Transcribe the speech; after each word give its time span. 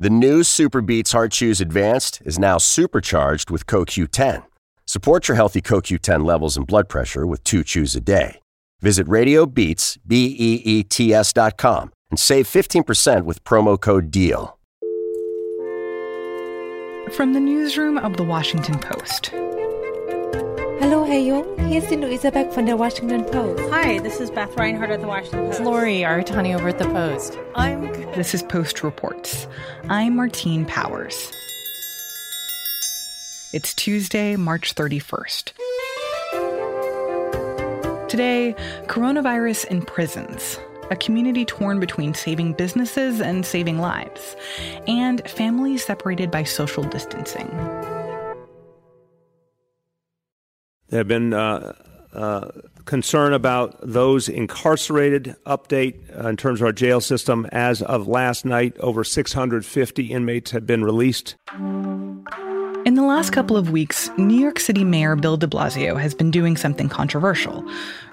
The 0.00 0.10
new 0.10 0.42
SuperBeets 0.42 1.10
Heart 1.10 1.32
Chews 1.32 1.60
Advanced 1.60 2.22
is 2.24 2.38
now 2.38 2.56
supercharged 2.56 3.50
with 3.50 3.66
CoQ10. 3.66 4.44
Support 4.86 5.26
your 5.26 5.34
healthy 5.34 5.60
CoQ10 5.60 6.24
levels 6.24 6.56
and 6.56 6.64
blood 6.64 6.88
pressure 6.88 7.26
with 7.26 7.42
two 7.42 7.64
chews 7.64 7.96
a 7.96 8.00
day. 8.00 8.40
Visit 8.80 9.08
RadioBeets, 9.08 9.98
B-E-E-T-S 10.06 11.32
dot 11.32 11.56
com 11.56 11.90
and 12.12 12.20
save 12.20 12.46
15% 12.46 13.24
with 13.24 13.42
promo 13.42 13.78
code 13.78 14.12
DEAL. 14.12 14.56
From 17.16 17.32
the 17.32 17.40
newsroom 17.40 17.98
of 17.98 18.16
The 18.16 18.22
Washington 18.22 18.78
Post. 18.78 19.32
Hallo, 20.80 21.04
Herr 21.04 21.18
Jung. 21.18 21.44
Hier 21.66 21.82
ist 21.82 21.90
die 21.90 21.96
Luisa 21.96 22.30
Beck 22.30 22.52
von 22.52 22.64
der 22.64 22.78
Washington 22.78 23.26
Post. 23.26 23.60
Hi, 23.72 23.98
this 23.98 24.20
is 24.20 24.30
Beth 24.30 24.56
Reinhard 24.56 24.92
at 24.92 25.00
the 25.00 25.08
Washington 25.08 25.46
Post. 25.46 25.58
It's 25.58 25.66
Lori 25.66 26.02
Aratani 26.02 26.54
over 26.54 26.68
at 26.68 26.78
the 26.78 26.84
Post. 26.84 27.36
I'm. 27.56 27.90
This 28.14 28.32
is 28.32 28.44
Post 28.44 28.84
Reports. 28.84 29.48
I'm 29.88 30.14
Martine 30.14 30.64
Powers. 30.66 31.32
It's 33.52 33.74
Tuesday, 33.74 34.36
March 34.36 34.76
31st. 34.76 35.52
Today, 38.06 38.54
coronavirus 38.86 39.64
in 39.66 39.82
prisons, 39.82 40.60
a 40.92 40.96
community 40.96 41.44
torn 41.44 41.80
between 41.80 42.14
saving 42.14 42.52
businesses 42.52 43.20
and 43.20 43.44
saving 43.44 43.80
lives, 43.80 44.36
and 44.86 45.28
families 45.28 45.84
separated 45.84 46.30
by 46.30 46.44
social 46.44 46.84
distancing. 46.84 47.50
There 50.88 50.98
have 50.98 51.08
been 51.08 51.34
uh, 51.34 51.74
uh, 52.12 52.50
concern 52.86 53.34
about 53.34 53.78
those 53.82 54.28
incarcerated. 54.28 55.36
Update 55.46 55.96
uh, 56.18 56.28
in 56.28 56.36
terms 56.36 56.60
of 56.60 56.66
our 56.66 56.72
jail 56.72 57.00
system. 57.00 57.46
As 57.52 57.82
of 57.82 58.08
last 58.08 58.44
night, 58.44 58.76
over 58.78 59.04
650 59.04 60.04
inmates 60.06 60.50
have 60.52 60.66
been 60.66 60.82
released. 60.82 61.36
In 62.86 62.94
the 62.94 63.02
last 63.02 63.30
couple 63.30 63.56
of 63.56 63.70
weeks, 63.70 64.08
New 64.16 64.40
York 64.40 64.58
City 64.58 64.84
Mayor 64.84 65.14
Bill 65.14 65.36
de 65.36 65.46
Blasio 65.46 66.00
has 66.00 66.14
been 66.14 66.30
doing 66.30 66.56
something 66.56 66.88
controversial 66.88 67.62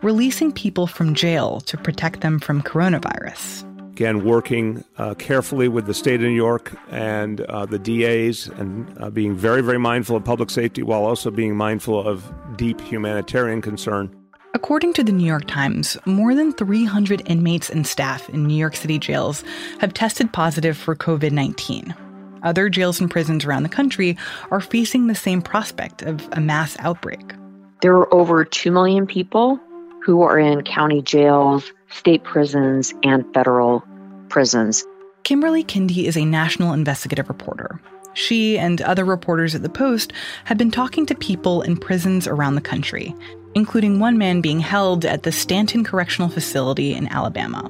releasing 0.02 0.52
people 0.52 0.86
from 0.86 1.16
jail 1.16 1.62
to 1.62 1.78
protect 1.78 2.20
them 2.20 2.40
from 2.40 2.62
coronavirus. 2.62 3.64
Again, 3.96 4.26
working 4.26 4.84
uh, 4.98 5.14
carefully 5.14 5.70
with 5.70 5.86
the 5.86 5.94
state 5.94 6.16
of 6.16 6.24
New 6.24 6.36
York 6.36 6.78
and 6.90 7.40
uh, 7.40 7.66
the 7.66 7.80
DAs 7.80 8.48
and 8.48 8.94
uh, 9.02 9.10
being 9.10 9.38
very, 9.38 9.64
very 9.64 9.80
mindful 9.80 10.18
of 10.18 10.26
public 10.26 10.50
safety 10.50 10.84
while 10.84 11.06
also 11.06 11.32
being 11.32 11.56
mindful 11.56 12.06
of 12.06 12.30
deep 12.58 12.82
humanitarian 12.82 13.62
concern. 13.62 14.14
According 14.54 14.92
to 14.96 15.04
the 15.06 15.14
New 15.14 15.26
York 15.26 15.48
Times, 15.48 15.96
more 16.06 16.36
than 16.36 16.52
300 16.52 17.22
inmates 17.26 17.70
and 17.70 17.88
staff 17.88 18.28
in 18.32 18.46
New 18.46 18.58
York 18.58 18.76
City 18.76 19.00
jails 19.00 19.46
have 19.80 19.94
tested 19.94 20.34
positive 20.34 20.76
for 20.76 20.94
COVID 20.94 21.32
19. 21.32 21.96
Other 22.44 22.68
jails 22.68 23.00
and 23.00 23.10
prisons 23.10 23.46
around 23.46 23.64
the 23.64 23.70
country 23.70 24.18
are 24.52 24.60
facing 24.60 25.08
the 25.08 25.16
same 25.16 25.42
prospect 25.42 26.02
of 26.02 26.28
a 26.34 26.42
mass 26.42 26.76
outbreak. 26.80 27.34
There 27.82 27.96
are 27.96 28.14
over 28.14 28.44
2 28.44 28.72
million 28.72 29.08
people 29.08 29.58
who 30.04 30.22
are 30.22 30.38
in 30.38 30.64
county 30.64 31.02
jails, 31.02 31.72
state 31.96 32.24
prisons, 32.24 32.94
and 33.04 33.26
federal 33.34 33.84
prisons. 34.30 34.84
Kimberly 35.24 35.64
Kindy 35.64 36.06
is 36.06 36.18
a 36.18 36.26
national 36.26 36.74
investigative 36.74 37.30
reporter. 37.30 37.80
She 38.14 38.58
and 38.58 38.82
other 38.82 39.04
reporters 39.04 39.56
at 39.56 39.64
the 39.64 39.70
Post 39.70 40.14
have 40.46 40.58
been 40.58 40.72
talking 40.72 41.06
to 41.08 41.16
people 41.16 41.62
in 41.62 41.78
prisons 41.78 42.28
around 42.28 42.56
the 42.56 42.62
country, 42.62 43.14
including 43.56 44.00
one 44.00 44.18
man 44.18 44.42
being 44.42 44.60
held 44.60 45.04
at 45.04 45.24
the 45.24 45.32
Staton 45.32 45.84
Correctional 45.84 46.30
Facility 46.30 46.94
in 46.94 47.08
Alabama. 47.08 47.70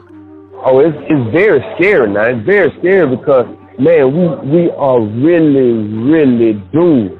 Oh, 0.65 0.79
it's, 0.79 0.97
it's 1.09 1.31
very 1.31 1.61
scary 1.75 2.09
now. 2.09 2.23
It's 2.23 2.45
very 2.45 2.71
scary 2.79 3.15
because, 3.15 3.47
man, 3.79 4.13
we, 4.15 4.49
we 4.49 4.71
are 4.71 4.99
really, 4.99 5.73
really 6.11 6.53
doomed 6.73 7.19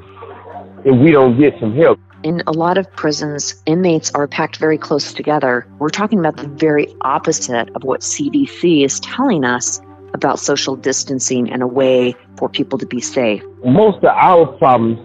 if 0.84 1.00
we 1.00 1.12
don't 1.12 1.38
get 1.38 1.54
some 1.58 1.74
help. 1.76 1.98
In 2.22 2.42
a 2.46 2.52
lot 2.52 2.78
of 2.78 2.90
prisons, 2.96 3.62
inmates 3.66 4.10
are 4.12 4.26
packed 4.26 4.56
very 4.56 4.78
close 4.78 5.12
together. 5.12 5.66
We're 5.78 5.90
talking 5.90 6.18
about 6.18 6.38
the 6.38 6.48
very 6.48 6.94
opposite 7.02 7.68
of 7.74 7.84
what 7.84 8.00
CDC 8.00 8.84
is 8.84 9.00
telling 9.00 9.44
us 9.44 9.80
about 10.14 10.38
social 10.38 10.76
distancing 10.76 11.52
and 11.52 11.62
a 11.62 11.66
way 11.66 12.14
for 12.38 12.48
people 12.48 12.78
to 12.78 12.86
be 12.86 13.00
safe. 13.00 13.42
Most 13.64 13.98
of 13.98 14.04
our 14.06 14.46
problems 14.46 14.98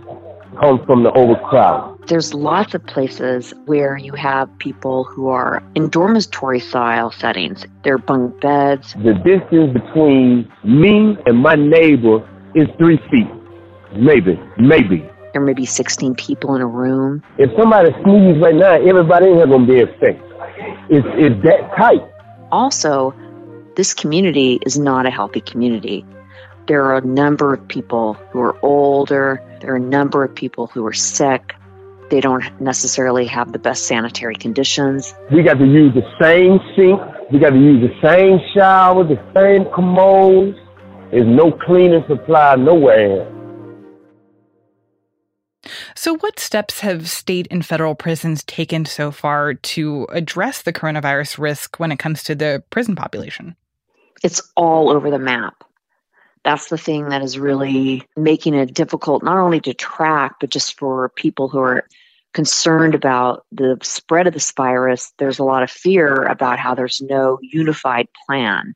come 0.59 0.83
from 0.85 1.03
the 1.03 1.11
overcrowding. 1.11 1.97
There's 2.07 2.33
lots 2.33 2.73
of 2.73 2.85
places 2.87 3.53
where 3.65 3.97
you 3.97 4.13
have 4.13 4.49
people 4.57 5.03
who 5.03 5.27
are 5.29 5.61
in 5.75 5.89
dormitory 5.89 6.59
style 6.59 7.11
settings. 7.11 7.65
They're 7.83 7.97
bunk 7.97 8.41
beds. 8.41 8.93
The 8.93 9.13
distance 9.13 9.73
between 9.73 10.51
me 10.63 11.17
and 11.25 11.37
my 11.37 11.55
neighbor 11.55 12.27
is 12.55 12.67
three 12.77 12.99
feet. 13.11 13.27
Maybe, 13.93 14.39
maybe. 14.57 15.07
There 15.33 15.41
may 15.41 15.53
be 15.53 15.65
16 15.65 16.15
people 16.15 16.55
in 16.55 16.61
a 16.61 16.67
room. 16.67 17.23
If 17.37 17.51
somebody 17.57 17.91
sneezes 18.03 18.41
right 18.41 18.55
now, 18.55 18.73
everybody 18.73 19.27
in 19.27 19.35
here 19.35 19.47
gonna 19.47 19.65
be 19.65 19.81
affected. 19.81 20.21
It's, 20.89 21.07
it's 21.11 21.43
that 21.43 21.75
tight. 21.77 22.03
Also, 22.51 23.13
this 23.75 23.93
community 23.93 24.59
is 24.65 24.77
not 24.77 25.05
a 25.05 25.09
healthy 25.09 25.39
community. 25.39 26.05
There 26.67 26.83
are 26.83 26.97
a 26.97 27.01
number 27.01 27.53
of 27.53 27.65
people 27.67 28.13
who 28.31 28.41
are 28.41 28.57
older. 28.63 29.41
There 29.61 29.73
are 29.73 29.77
a 29.77 29.79
number 29.79 30.23
of 30.23 30.35
people 30.35 30.67
who 30.67 30.85
are 30.85 30.93
sick. 30.93 31.55
They 32.09 32.19
don't 32.19 32.43
necessarily 32.59 33.25
have 33.27 33.53
the 33.53 33.59
best 33.59 33.87
sanitary 33.87 34.35
conditions. 34.35 35.15
We 35.31 35.43
got 35.43 35.59
to 35.59 35.65
use 35.65 35.93
the 35.93 36.03
same 36.21 36.59
sink. 36.75 36.99
We 37.31 37.39
got 37.39 37.51
to 37.51 37.59
use 37.59 37.89
the 37.89 38.07
same 38.07 38.39
shower, 38.53 39.05
the 39.05 39.21
same 39.33 39.71
commodes. 39.73 40.57
There's 41.11 41.25
no 41.25 41.51
cleaning 41.51 42.03
supply 42.07 42.55
nowhere. 42.55 43.25
So, 46.01 46.17
what 46.17 46.39
steps 46.39 46.79
have 46.79 47.07
state 47.07 47.47
and 47.51 47.63
federal 47.63 47.93
prisons 47.93 48.43
taken 48.45 48.85
so 48.85 49.11
far 49.11 49.53
to 49.53 50.07
address 50.09 50.63
the 50.63 50.73
coronavirus 50.73 51.37
risk 51.37 51.79
when 51.79 51.91
it 51.91 51.99
comes 51.99 52.23
to 52.23 52.33
the 52.33 52.63
prison 52.71 52.95
population? 52.95 53.55
It's 54.23 54.41
all 54.55 54.89
over 54.89 55.11
the 55.11 55.19
map. 55.19 55.63
That's 56.43 56.69
the 56.69 56.77
thing 56.79 57.09
that 57.09 57.21
is 57.21 57.37
really 57.37 58.01
making 58.17 58.55
it 58.55 58.73
difficult, 58.73 59.21
not 59.21 59.37
only 59.37 59.59
to 59.59 59.75
track, 59.75 60.37
but 60.39 60.49
just 60.49 60.79
for 60.79 61.09
people 61.09 61.49
who 61.49 61.59
are 61.59 61.87
concerned 62.33 62.95
about 62.95 63.45
the 63.51 63.77
spread 63.83 64.25
of 64.25 64.33
this 64.33 64.51
virus. 64.53 65.13
There's 65.19 65.37
a 65.37 65.43
lot 65.43 65.61
of 65.61 65.69
fear 65.69 66.23
about 66.23 66.57
how 66.57 66.73
there's 66.73 66.99
no 66.99 67.37
unified 67.43 68.07
plan. 68.25 68.73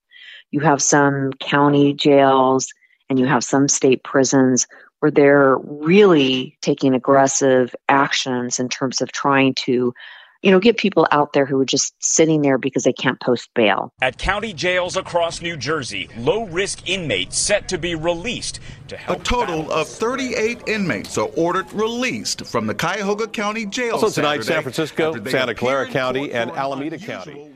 You 0.52 0.60
have 0.60 0.80
some 0.80 1.34
county 1.40 1.96
jails 1.96 2.72
and 3.10 3.20
you 3.20 3.26
have 3.26 3.44
some 3.44 3.68
state 3.68 4.04
prisons 4.04 4.68
where 5.06 5.12
they're 5.12 5.58
really 5.58 6.58
taking 6.62 6.96
aggressive 6.96 7.76
actions 7.88 8.60
in 8.60 8.68
terms 8.68 9.02
of 9.02 9.12
trying 9.12 9.54
to 9.54 9.94
you 10.42 10.52
know, 10.52 10.60
get 10.60 10.78
people 10.78 11.08
out 11.12 11.34
there 11.34 11.46
who 11.46 11.60
are 11.60 11.66
just 11.66 11.94
sitting 12.00 12.42
there 12.42 12.58
because 12.58 12.84
they 12.84 12.94
can't 12.94 13.20
post 13.20 13.50
bail. 13.56 13.92
At 14.02 14.18
county 14.18 14.54
jails 14.54 14.96
across 14.96 15.42
New 15.42 15.58
Jersey, 15.58 16.08
low 16.18 16.46
risk 16.46 16.88
inmates 16.88 17.38
set 17.38 17.68
to 17.70 17.78
be 17.78 17.96
released 17.96 18.60
to 18.88 18.98
help. 18.98 19.22
A 19.22 19.24
total 19.24 19.72
of 19.72 19.88
38 19.88 20.68
inmates 20.68 21.18
are 21.18 21.30
ordered 21.36 21.72
released 21.74 22.46
from 22.46 22.68
the 22.68 22.76
Cuyahoga 22.76 23.28
County 23.28 23.66
Jail. 23.66 23.94
Also 23.94 24.10
tonight, 24.10 24.44
San 24.44 24.62
Francisco, 24.62 25.24
Santa 25.26 25.56
Clara 25.56 25.88
County, 25.88 26.32
and 26.32 26.52
Alameda 26.52 26.98
County. 27.00 27.52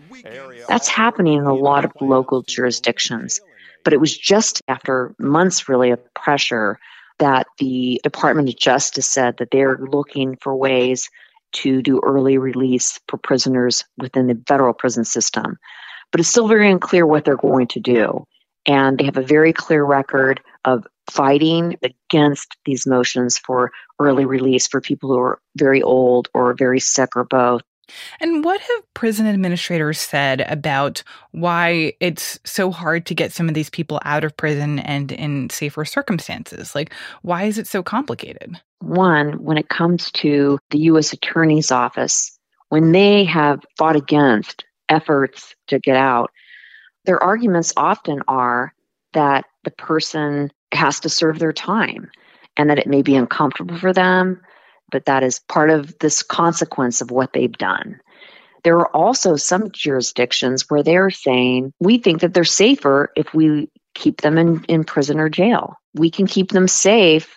That's 0.67 0.87
happening 0.87 1.39
in 1.39 1.45
a 1.45 1.53
lot 1.53 1.85
of 1.85 1.91
local 1.99 2.43
jurisdictions. 2.43 3.41
But 3.83 3.93
it 3.93 3.99
was 3.99 4.17
just 4.17 4.61
after 4.67 5.15
months, 5.19 5.69
really, 5.69 5.91
of 5.91 6.13
pressure 6.15 6.79
that 7.19 7.47
the 7.57 7.99
Department 8.03 8.49
of 8.49 8.57
Justice 8.57 9.09
said 9.09 9.37
that 9.37 9.51
they're 9.51 9.77
looking 9.77 10.37
for 10.41 10.55
ways 10.55 11.09
to 11.51 11.81
do 11.81 11.99
early 12.03 12.37
release 12.37 12.99
for 13.07 13.17
prisoners 13.17 13.83
within 13.97 14.27
the 14.27 14.41
federal 14.47 14.73
prison 14.73 15.05
system. 15.05 15.57
But 16.11 16.19
it's 16.19 16.29
still 16.29 16.47
very 16.47 16.69
unclear 16.69 17.05
what 17.05 17.25
they're 17.25 17.37
going 17.37 17.67
to 17.67 17.79
do. 17.79 18.25
And 18.65 18.97
they 18.97 19.05
have 19.05 19.17
a 19.17 19.23
very 19.23 19.53
clear 19.53 19.83
record 19.83 20.41
of 20.65 20.85
fighting 21.09 21.77
against 21.81 22.55
these 22.65 22.85
motions 22.85 23.37
for 23.37 23.71
early 23.99 24.25
release 24.25 24.67
for 24.67 24.81
people 24.81 25.09
who 25.09 25.19
are 25.19 25.39
very 25.57 25.81
old 25.81 26.27
or 26.33 26.53
very 26.53 26.79
sick 26.79 27.15
or 27.15 27.23
both. 27.23 27.61
And 28.19 28.43
what 28.43 28.61
have 28.61 28.93
prison 28.93 29.27
administrators 29.27 29.99
said 29.99 30.41
about 30.41 31.03
why 31.31 31.93
it's 31.99 32.39
so 32.43 32.71
hard 32.71 33.05
to 33.07 33.15
get 33.15 33.31
some 33.31 33.47
of 33.47 33.55
these 33.55 33.69
people 33.69 33.99
out 34.05 34.23
of 34.23 34.35
prison 34.37 34.79
and 34.79 35.11
in 35.11 35.49
safer 35.49 35.85
circumstances? 35.85 36.75
Like, 36.75 36.93
why 37.21 37.43
is 37.43 37.57
it 37.57 37.67
so 37.67 37.83
complicated? 37.83 38.59
One, 38.79 39.43
when 39.43 39.57
it 39.57 39.69
comes 39.69 40.11
to 40.13 40.59
the 40.69 40.79
U.S. 40.79 41.13
Attorney's 41.13 41.71
Office, 41.71 42.37
when 42.69 42.91
they 42.91 43.25
have 43.25 43.59
fought 43.77 43.95
against 43.95 44.65
efforts 44.87 45.55
to 45.67 45.79
get 45.79 45.95
out, 45.95 46.31
their 47.05 47.21
arguments 47.21 47.73
often 47.75 48.21
are 48.27 48.73
that 49.13 49.45
the 49.63 49.71
person 49.71 50.51
has 50.71 50.99
to 51.01 51.09
serve 51.09 51.39
their 51.39 51.53
time 51.53 52.09
and 52.57 52.69
that 52.69 52.77
it 52.77 52.87
may 52.87 53.01
be 53.01 53.15
uncomfortable 53.15 53.77
for 53.77 53.93
them, 53.93 54.41
but 54.91 55.05
that 55.05 55.23
is 55.23 55.39
part 55.47 55.69
of 55.69 55.97
this 55.99 56.23
consequence 56.23 57.01
of 57.01 57.11
what 57.11 57.33
they've 57.33 57.51
done. 57.51 57.99
There 58.63 58.77
are 58.77 58.95
also 58.95 59.35
some 59.35 59.71
jurisdictions 59.71 60.69
where 60.69 60.83
they're 60.83 61.09
saying, 61.09 61.73
we 61.79 61.97
think 61.97 62.21
that 62.21 62.33
they're 62.33 62.43
safer 62.43 63.11
if 63.15 63.33
we 63.33 63.69
keep 63.95 64.21
them 64.21 64.37
in, 64.37 64.63
in 64.65 64.83
prison 64.83 65.19
or 65.19 65.29
jail. 65.29 65.75
We 65.93 66.09
can 66.09 66.27
keep 66.27 66.51
them 66.51 66.67
safe 66.67 67.35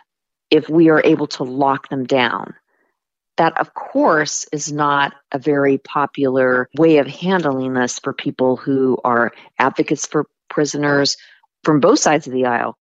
if 0.50 0.68
we 0.68 0.90
are 0.90 1.02
able 1.04 1.26
to 1.28 1.44
lock 1.44 1.88
them 1.88 2.04
down. 2.04 2.54
That, 3.38 3.58
of 3.58 3.72
course, 3.74 4.46
is 4.52 4.70
not 4.70 5.14
a 5.32 5.38
very 5.38 5.78
popular 5.78 6.68
way 6.76 6.98
of 6.98 7.06
handling 7.06 7.72
this 7.72 7.98
for 7.98 8.12
people 8.12 8.56
who 8.56 8.98
are 9.04 9.32
advocates 9.58 10.06
for 10.06 10.26
prisoners 10.50 11.16
from 11.64 11.80
both 11.80 12.00
sides 12.00 12.26
of 12.26 12.32
the 12.32 12.44
aisle. 12.44 12.76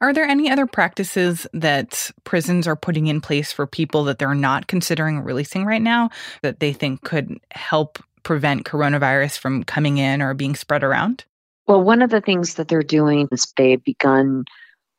Are 0.00 0.12
there 0.12 0.24
any 0.24 0.50
other 0.50 0.66
practices 0.66 1.46
that 1.52 2.10
prisons 2.24 2.66
are 2.66 2.76
putting 2.76 3.06
in 3.08 3.20
place 3.20 3.52
for 3.52 3.66
people 3.66 4.04
that 4.04 4.18
they're 4.18 4.34
not 4.34 4.66
considering 4.66 5.20
releasing 5.20 5.64
right 5.64 5.82
now 5.82 6.10
that 6.42 6.60
they 6.60 6.72
think 6.72 7.02
could 7.02 7.38
help 7.50 7.98
prevent 8.22 8.64
coronavirus 8.64 9.38
from 9.38 9.64
coming 9.64 9.98
in 9.98 10.20
or 10.20 10.34
being 10.34 10.54
spread 10.54 10.82
around? 10.82 11.24
Well, 11.66 11.82
one 11.82 12.02
of 12.02 12.10
the 12.10 12.20
things 12.20 12.54
that 12.54 12.68
they're 12.68 12.82
doing 12.82 13.28
is 13.32 13.52
they've 13.56 13.82
begun 13.82 14.44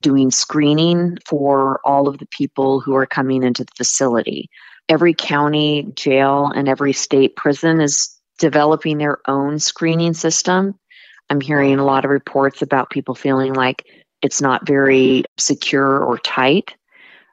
doing 0.02 0.32
screening 0.32 1.18
for 1.26 1.80
all 1.84 2.08
of 2.08 2.20
the 2.20 2.28
people 2.28 2.80
who 2.80 2.96
are 2.96 3.06
coming 3.06 3.44
into 3.44 3.64
the 3.64 3.72
facility. 3.76 4.50
Every 4.90 5.14
county 5.14 5.92
jail 5.96 6.52
and 6.54 6.70
every 6.70 6.94
state 6.94 7.36
prison 7.36 7.82
is 7.82 8.18
developing 8.38 8.98
their 8.98 9.20
own 9.28 9.60
screening 9.60 10.14
system. 10.14 10.78
I'm 11.30 11.42
hearing 11.42 11.80
a 11.80 11.86
lot 11.86 12.06
of 12.06 12.12
reports 12.12 12.62
about 12.62 12.90
people 12.90 13.16
feeling 13.16 13.54
like 13.54 13.86
it's 14.22 14.42
not 14.42 14.66
very 14.66 15.24
secure 15.38 16.04
or 16.04 16.18
tight. 16.18 16.76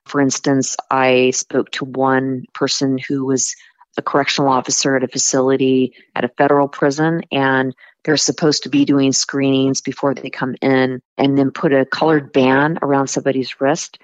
For 0.06 0.20
instance, 0.20 0.76
I 0.90 1.30
spoke 1.30 1.70
to 1.72 1.84
one 1.84 2.44
person 2.52 2.98
who 2.98 3.24
was 3.24 3.54
a 3.96 4.02
correctional 4.02 4.50
officer 4.50 4.96
at 4.96 5.04
a 5.04 5.08
facility 5.08 5.94
at 6.14 6.24
a 6.24 6.32
federal 6.36 6.68
prison, 6.68 7.22
and 7.30 7.74
they're 8.04 8.16
supposed 8.16 8.62
to 8.64 8.68
be 8.68 8.84
doing 8.84 9.12
screenings 9.12 9.80
before 9.80 10.14
they 10.14 10.30
come 10.30 10.56
in 10.60 11.00
and 11.16 11.38
then 11.38 11.50
put 11.50 11.72
a 11.72 11.86
colored 11.86 12.32
band 12.32 12.78
around 12.82 13.08
somebody's 13.08 13.60
wrist 13.60 13.98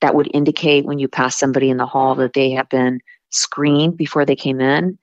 that 0.00 0.14
would 0.14 0.30
indicate 0.34 0.84
when 0.84 0.98
you 0.98 1.08
pass 1.08 1.36
somebody 1.36 1.70
in 1.70 1.76
the 1.76 1.86
hall 1.86 2.14
that 2.16 2.32
they 2.32 2.50
have 2.50 2.68
been 2.68 3.00
screened 3.30 3.96
before 3.96 4.24
they 4.24 4.36
came 4.36 4.60
in. 4.60 4.98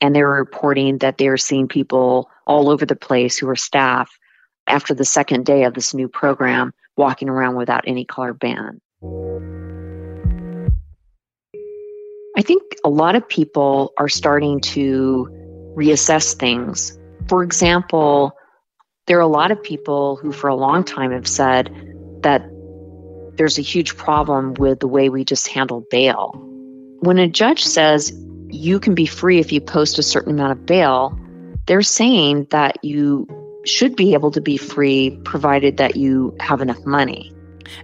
And 0.00 0.14
they 0.14 0.22
were 0.22 0.36
reporting 0.36 0.98
that 0.98 1.18
they 1.18 1.26
are 1.28 1.38
seeing 1.38 1.68
people 1.68 2.30
all 2.46 2.68
over 2.68 2.84
the 2.84 2.94
place 2.94 3.38
who 3.38 3.48
are 3.48 3.56
staff 3.56 4.18
after 4.66 4.94
the 4.94 5.04
second 5.04 5.46
day 5.46 5.64
of 5.64 5.74
this 5.74 5.94
new 5.94 6.08
program 6.08 6.72
walking 6.96 7.28
around 7.28 7.56
without 7.56 7.84
any 7.86 8.04
colored 8.04 8.38
band. 8.38 8.80
I 12.36 12.42
think 12.42 12.62
a 12.84 12.90
lot 12.90 13.16
of 13.16 13.26
people 13.28 13.92
are 13.96 14.08
starting 14.08 14.60
to 14.60 15.28
reassess 15.74 16.34
things. 16.34 16.98
For 17.28 17.42
example, 17.42 18.36
there 19.06 19.18
are 19.18 19.22
a 19.22 19.26
lot 19.26 19.50
of 19.50 19.62
people 19.62 20.16
who, 20.16 20.32
for 20.32 20.48
a 20.48 20.54
long 20.54 20.84
time, 20.84 21.12
have 21.12 21.26
said 21.26 21.74
that 22.22 22.42
there's 23.36 23.58
a 23.58 23.62
huge 23.62 23.96
problem 23.96 24.54
with 24.54 24.80
the 24.80 24.88
way 24.88 25.08
we 25.08 25.24
just 25.24 25.48
handle 25.48 25.84
bail. 25.90 26.32
When 27.00 27.18
a 27.18 27.28
judge 27.28 27.64
says 27.64 28.12
you 28.48 28.80
can 28.80 28.94
be 28.94 29.06
free 29.06 29.38
if 29.38 29.52
you 29.52 29.60
post 29.60 29.98
a 29.98 30.02
certain 30.02 30.32
amount 30.32 30.52
of 30.52 30.66
bail, 30.66 31.18
they're 31.66 31.82
saying 31.82 32.48
that 32.50 32.82
you 32.82 33.26
should 33.68 33.96
be 33.96 34.14
able 34.14 34.30
to 34.30 34.40
be 34.40 34.56
free 34.56 35.10
provided 35.24 35.76
that 35.76 35.96
you 35.96 36.36
have 36.40 36.60
enough 36.60 36.84
money. 36.86 37.32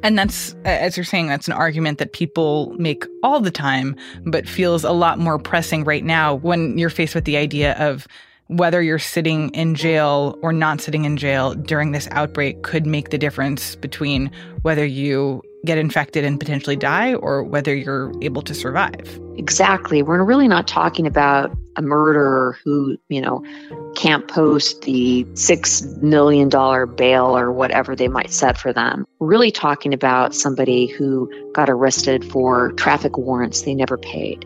And 0.02 0.18
that's, 0.18 0.54
as 0.64 0.96
you're 0.96 1.04
saying, 1.04 1.26
that's 1.26 1.48
an 1.48 1.54
argument 1.54 1.98
that 1.98 2.12
people 2.12 2.74
make 2.78 3.04
all 3.22 3.40
the 3.40 3.50
time, 3.50 3.96
but 4.24 4.48
feels 4.48 4.84
a 4.84 4.92
lot 4.92 5.18
more 5.18 5.38
pressing 5.38 5.84
right 5.84 6.04
now 6.04 6.36
when 6.36 6.78
you're 6.78 6.90
faced 6.90 7.14
with 7.14 7.24
the 7.24 7.36
idea 7.36 7.74
of 7.74 8.06
whether 8.46 8.82
you're 8.82 8.98
sitting 8.98 9.48
in 9.50 9.74
jail 9.74 10.38
or 10.42 10.52
not 10.52 10.80
sitting 10.80 11.04
in 11.04 11.16
jail 11.16 11.54
during 11.54 11.92
this 11.92 12.06
outbreak 12.10 12.62
could 12.62 12.86
make 12.86 13.10
the 13.10 13.18
difference 13.18 13.76
between 13.76 14.30
whether 14.62 14.84
you 14.84 15.42
get 15.64 15.78
infected 15.78 16.24
and 16.24 16.40
potentially 16.40 16.76
die 16.76 17.14
or 17.14 17.42
whether 17.42 17.74
you're 17.74 18.12
able 18.20 18.42
to 18.42 18.54
survive. 18.54 19.20
Exactly. 19.36 20.02
We're 20.02 20.22
really 20.24 20.48
not 20.48 20.66
talking 20.66 21.06
about 21.06 21.56
a 21.76 21.82
murderer 21.82 22.58
who, 22.64 22.98
you 23.08 23.20
know, 23.20 23.44
can't 23.94 24.26
post 24.28 24.82
the 24.82 25.24
$6 25.34 26.02
million 26.02 26.48
bail 26.96 27.36
or 27.36 27.52
whatever 27.52 27.94
they 27.96 28.08
might 28.08 28.30
set 28.30 28.58
for 28.58 28.72
them. 28.72 29.06
We're 29.18 29.28
really 29.28 29.50
talking 29.50 29.94
about 29.94 30.34
somebody 30.34 30.86
who 30.86 31.30
got 31.52 31.70
arrested 31.70 32.24
for 32.24 32.72
traffic 32.72 33.16
warrants 33.16 33.62
they 33.62 33.74
never 33.74 33.96
paid. 33.96 34.44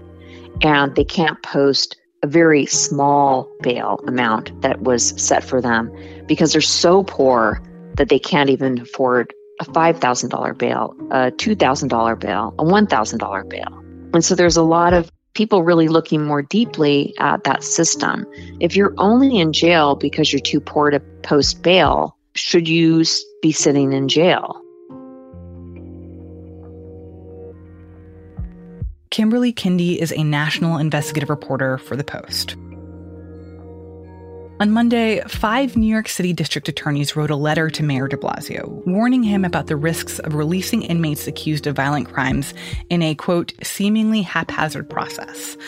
And 0.63 0.95
they 0.95 1.05
can't 1.05 1.43
post 1.43 1.97
a 2.23 2.27
very 2.27 2.67
small 2.67 3.51
bail 3.63 4.03
amount 4.07 4.61
that 4.63 4.83
was 4.83 5.21
set 5.21 5.45
for 5.45 5.61
them 5.61 5.91
because 6.27 6.53
they're 6.53 6.61
so 6.61 7.05
poor 7.05 7.63
that 7.97 8.09
they 8.09 8.19
can't 8.19 8.51
even 8.51 8.81
afford 8.81 9.33
a 9.61 9.65
$5,000 9.65 10.59
bail, 10.59 10.95
a 11.11 11.31
$2,000 11.31 12.21
bail, 12.21 12.55
a 12.59 12.65
$1,000 12.65 13.49
bail. 13.49 13.85
And 14.13 14.25
so 14.25 14.35
there's 14.35 14.57
a 14.57 14.63
lot 14.63 14.93
of 14.93 15.11
people 15.35 15.63
really 15.63 15.89
looking 15.89 16.25
more 16.25 16.43
deeply 16.43 17.15
at 17.19 17.45
that 17.45 17.63
system. 17.63 18.27
If 18.61 18.75
you're 18.75 18.95
only 18.99 19.39
in 19.39 19.53
jail 19.53 19.95
because 19.95 20.33
you're 20.33 20.41
too 20.41 20.61
poor 20.61 20.91
to 20.91 21.01
post 21.23 21.63
bail, 21.63 22.17
should 22.35 22.69
you 22.69 23.05
be 23.43 23.53
sitting 23.53 23.93
in 23.93 24.09
jail? 24.09 24.63
Kimberly 29.11 29.53
Kindy 29.53 29.97
is 29.97 30.13
a 30.13 30.23
national 30.23 30.77
investigative 30.77 31.31
reporter 31.31 31.79
for 31.79 31.97
The 31.97 32.05
Post. 32.05 32.57
On 34.59 34.71
Monday, 34.71 35.21
five 35.29 35.77
New 35.77 35.87
York 35.87 36.09
City 36.09 36.33
district 36.33 36.67
attorneys 36.67 37.15
wrote 37.15 37.31
a 37.31 37.37
letter 37.37 37.69
to 37.69 37.83
Mayor 37.83 38.09
de 38.09 38.17
Blasio, 38.17 38.83
warning 38.87 39.23
him 39.23 39.45
about 39.45 39.67
the 39.67 39.77
risks 39.77 40.19
of 40.21 40.35
releasing 40.35 40.81
inmates 40.81 41.27
accused 41.27 41.67
of 41.67 41.77
violent 41.77 42.11
crimes 42.11 42.55
in 42.89 43.03
a, 43.03 43.15
quote, 43.15 43.53
seemingly 43.63 44.23
haphazard 44.23 44.89
process. 44.89 45.59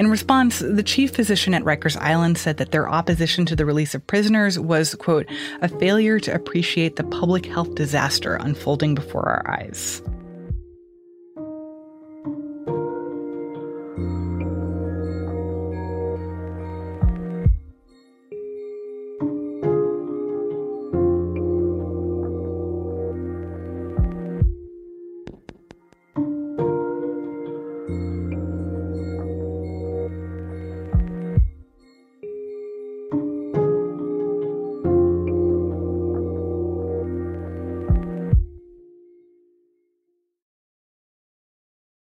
In 0.00 0.10
response, 0.10 0.58
the 0.58 0.82
chief 0.82 1.14
physician 1.14 1.54
at 1.54 1.62
Rikers 1.62 1.96
Island 1.98 2.36
said 2.36 2.56
that 2.56 2.72
their 2.72 2.88
opposition 2.88 3.46
to 3.46 3.54
the 3.54 3.64
release 3.64 3.94
of 3.94 4.04
prisoners 4.08 4.58
was, 4.58 4.96
quote, 4.96 5.30
a 5.60 5.68
failure 5.68 6.18
to 6.18 6.34
appreciate 6.34 6.96
the 6.96 7.04
public 7.04 7.46
health 7.46 7.76
disaster 7.76 8.34
unfolding 8.34 8.96
before 8.96 9.28
our 9.28 9.48
eyes. 9.48 10.02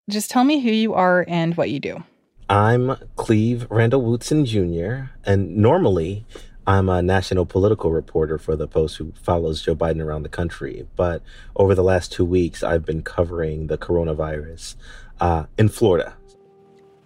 Just 0.08 0.30
tell 0.30 0.44
me 0.44 0.60
who 0.60 0.70
you 0.70 0.94
are 0.94 1.26
and 1.28 1.58
what 1.58 1.72
you 1.72 1.80
do. 1.80 2.04
I'm 2.48 2.96
Cleve 3.16 3.66
Randall 3.72 4.04
Wootson 4.04 4.46
Jr., 4.46 5.10
and 5.26 5.58
normally 5.58 6.28
I'm 6.68 6.90
a 6.90 7.02
national 7.02 7.48
political 7.48 7.92
reporter 7.92 8.38
for 8.38 8.56
The 8.56 8.68
Post 8.68 8.98
who 8.98 9.14
follows 9.20 9.64
Joe 9.64 9.76
Biden 9.76 10.04
around 10.04 10.22
the 10.22 10.30
country. 10.30 10.86
But 10.96 11.24
over 11.56 11.74
the 11.74 11.82
last 11.82 12.12
two 12.12 12.24
weeks, 12.24 12.62
I've 12.62 12.86
been 12.86 13.02
covering 13.02 13.66
the 13.66 13.80
coronavirus 13.80 14.76
uh, 15.20 15.46
in 15.58 15.70
Florida. 15.70 16.14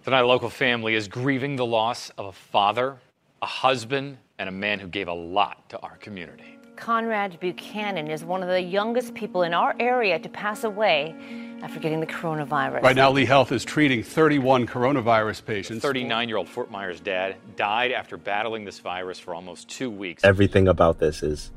Tonight, 0.04 0.20
a 0.20 0.26
local 0.26 0.50
family 0.50 0.94
is 0.94 1.08
grieving 1.08 1.56
the 1.56 1.64
loss 1.64 2.10
of 2.18 2.26
a 2.26 2.32
father, 2.32 2.98
a 3.40 3.46
husband, 3.46 4.18
and 4.38 4.46
a 4.46 4.52
man 4.52 4.78
who 4.78 4.88
gave 4.88 5.08
a 5.08 5.14
lot 5.14 5.70
to 5.70 5.78
our 5.78 5.96
community. 5.96 6.59
Conrad 6.80 7.38
Buchanan 7.40 8.08
is 8.08 8.24
one 8.24 8.42
of 8.42 8.48
the 8.48 8.60
youngest 8.60 9.14
people 9.14 9.42
in 9.42 9.52
our 9.52 9.76
area 9.78 10.18
to 10.18 10.28
pass 10.30 10.64
away 10.64 11.14
after 11.62 11.78
getting 11.78 12.00
the 12.00 12.06
coronavirus. 12.06 12.82
Right 12.82 12.96
now, 12.96 13.10
Lee 13.10 13.26
Health 13.26 13.52
is 13.52 13.66
treating 13.66 14.02
31 14.02 14.66
coronavirus 14.66 15.44
patients. 15.44 15.82
39 15.82 16.28
year 16.28 16.38
old 16.38 16.48
Fort 16.48 16.70
Myers 16.70 16.98
dad 16.98 17.36
died 17.54 17.92
after 17.92 18.16
battling 18.16 18.64
this 18.64 18.78
virus 18.78 19.18
for 19.18 19.34
almost 19.34 19.68
two 19.68 19.90
weeks. 19.90 20.24
Everything 20.24 20.68
about 20.68 20.98
this 20.98 21.22
is 21.22 21.50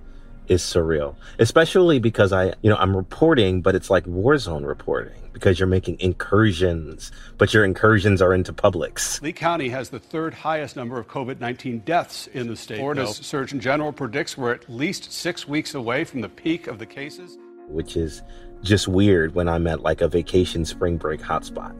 is 0.47 0.61
surreal, 0.61 1.15
especially 1.39 1.99
because 1.99 2.31
I, 2.33 2.53
you 2.61 2.69
know, 2.69 2.75
I'm 2.77 2.95
reporting, 2.95 3.61
but 3.61 3.75
it's 3.75 3.89
like 3.89 4.05
war 4.07 4.37
zone 4.37 4.65
reporting 4.65 5.23
because 5.33 5.59
you're 5.59 5.67
making 5.67 5.99
incursions, 5.99 7.11
but 7.37 7.53
your 7.53 7.65
incursions 7.65 8.21
are 8.21 8.33
into 8.33 8.53
publics. 8.53 9.21
Lee 9.21 9.33
County 9.33 9.69
has 9.69 9.89
the 9.89 9.99
third 9.99 10.33
highest 10.33 10.75
number 10.75 10.99
of 10.99 11.07
COVID 11.07 11.39
19 11.39 11.79
deaths 11.79 12.27
in 12.27 12.47
the 12.47 12.55
state. 12.55 12.77
Florida's 12.77 13.17
though. 13.17 13.23
Surgeon 13.23 13.59
General 13.59 13.91
predicts 13.91 14.37
we're 14.37 14.53
at 14.53 14.69
least 14.69 15.11
six 15.11 15.47
weeks 15.47 15.73
away 15.73 16.03
from 16.03 16.21
the 16.21 16.29
peak 16.29 16.67
of 16.67 16.79
the 16.79 16.85
cases. 16.85 17.37
Which 17.67 17.97
is 17.97 18.21
just 18.61 18.87
weird 18.87 19.35
when 19.35 19.47
I'm 19.49 19.67
at 19.67 19.81
like 19.81 20.01
a 20.01 20.07
vacation 20.07 20.65
spring 20.65 20.97
break 20.97 21.21
hotspot. 21.21 21.75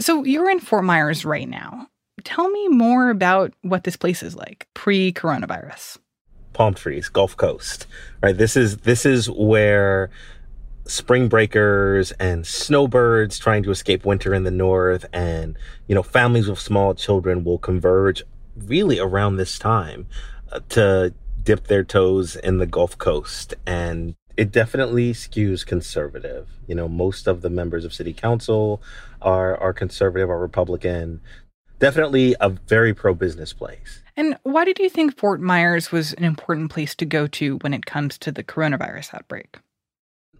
So 0.00 0.24
you're 0.24 0.50
in 0.50 0.60
Fort 0.60 0.84
Myers 0.84 1.24
right 1.24 1.48
now. 1.48 1.88
Tell 2.24 2.48
me 2.48 2.68
more 2.68 3.10
about 3.10 3.52
what 3.62 3.84
this 3.84 3.96
place 3.96 4.22
is 4.22 4.34
like 4.34 4.66
pre 4.74 5.12
coronavirus. 5.12 5.98
Palm 6.54 6.74
trees, 6.74 7.08
Gulf 7.08 7.36
Coast, 7.36 7.86
right? 8.22 8.36
This 8.36 8.56
is 8.56 8.78
this 8.78 9.04
is 9.04 9.28
where 9.30 10.10
spring 10.86 11.28
breakers 11.28 12.12
and 12.12 12.46
snowbirds 12.46 13.38
trying 13.38 13.62
to 13.62 13.70
escape 13.70 14.04
winter 14.04 14.34
in 14.34 14.44
the 14.44 14.50
north 14.50 15.06
and 15.14 15.56
you 15.86 15.94
know 15.94 16.02
families 16.02 16.46
with 16.46 16.58
small 16.58 16.94
children 16.94 17.42
will 17.42 17.56
converge 17.56 18.22
really 18.54 18.98
around 18.98 19.36
this 19.36 19.58
time 19.58 20.06
uh, 20.52 20.60
to 20.68 21.14
dip 21.42 21.68
their 21.68 21.84
toes 21.84 22.36
in 22.36 22.58
the 22.58 22.66
Gulf 22.66 22.98
Coast 22.98 23.54
and 23.66 24.14
it 24.36 24.50
definitely 24.50 25.12
skews 25.12 25.64
conservative. 25.64 26.48
You 26.66 26.74
know, 26.74 26.88
most 26.88 27.26
of 27.26 27.42
the 27.42 27.50
members 27.50 27.84
of 27.84 27.94
city 27.94 28.12
council 28.12 28.82
are 29.22 29.56
are 29.58 29.72
conservative 29.72 30.28
or 30.28 30.38
Republican. 30.38 31.20
Definitely 31.78 32.34
a 32.40 32.48
very 32.50 32.94
pro 32.94 33.14
business 33.14 33.52
place. 33.52 34.03
And 34.16 34.36
why 34.44 34.64
did 34.64 34.78
you 34.78 34.88
think 34.88 35.16
Fort 35.16 35.40
Myers 35.40 35.90
was 35.90 36.12
an 36.12 36.24
important 36.24 36.70
place 36.70 36.94
to 36.96 37.04
go 37.04 37.26
to 37.28 37.56
when 37.58 37.74
it 37.74 37.84
comes 37.86 38.16
to 38.18 38.30
the 38.30 38.44
coronavirus 38.44 39.14
outbreak? 39.14 39.58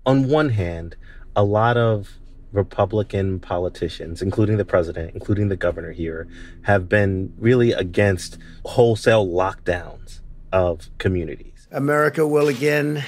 On 0.06 0.28
one 0.28 0.50
hand, 0.50 0.96
a 1.34 1.42
lot 1.42 1.76
of 1.76 2.18
Republican 2.52 3.40
politicians, 3.40 4.22
including 4.22 4.58
the 4.58 4.64
president, 4.64 5.12
including 5.12 5.48
the 5.48 5.56
governor 5.56 5.90
here, 5.90 6.28
have 6.62 6.88
been 6.88 7.32
really 7.36 7.72
against 7.72 8.38
wholesale 8.64 9.26
lockdowns 9.26 10.20
of 10.52 10.88
communities. 10.98 11.66
America 11.72 12.26
will 12.28 12.46
again 12.46 13.02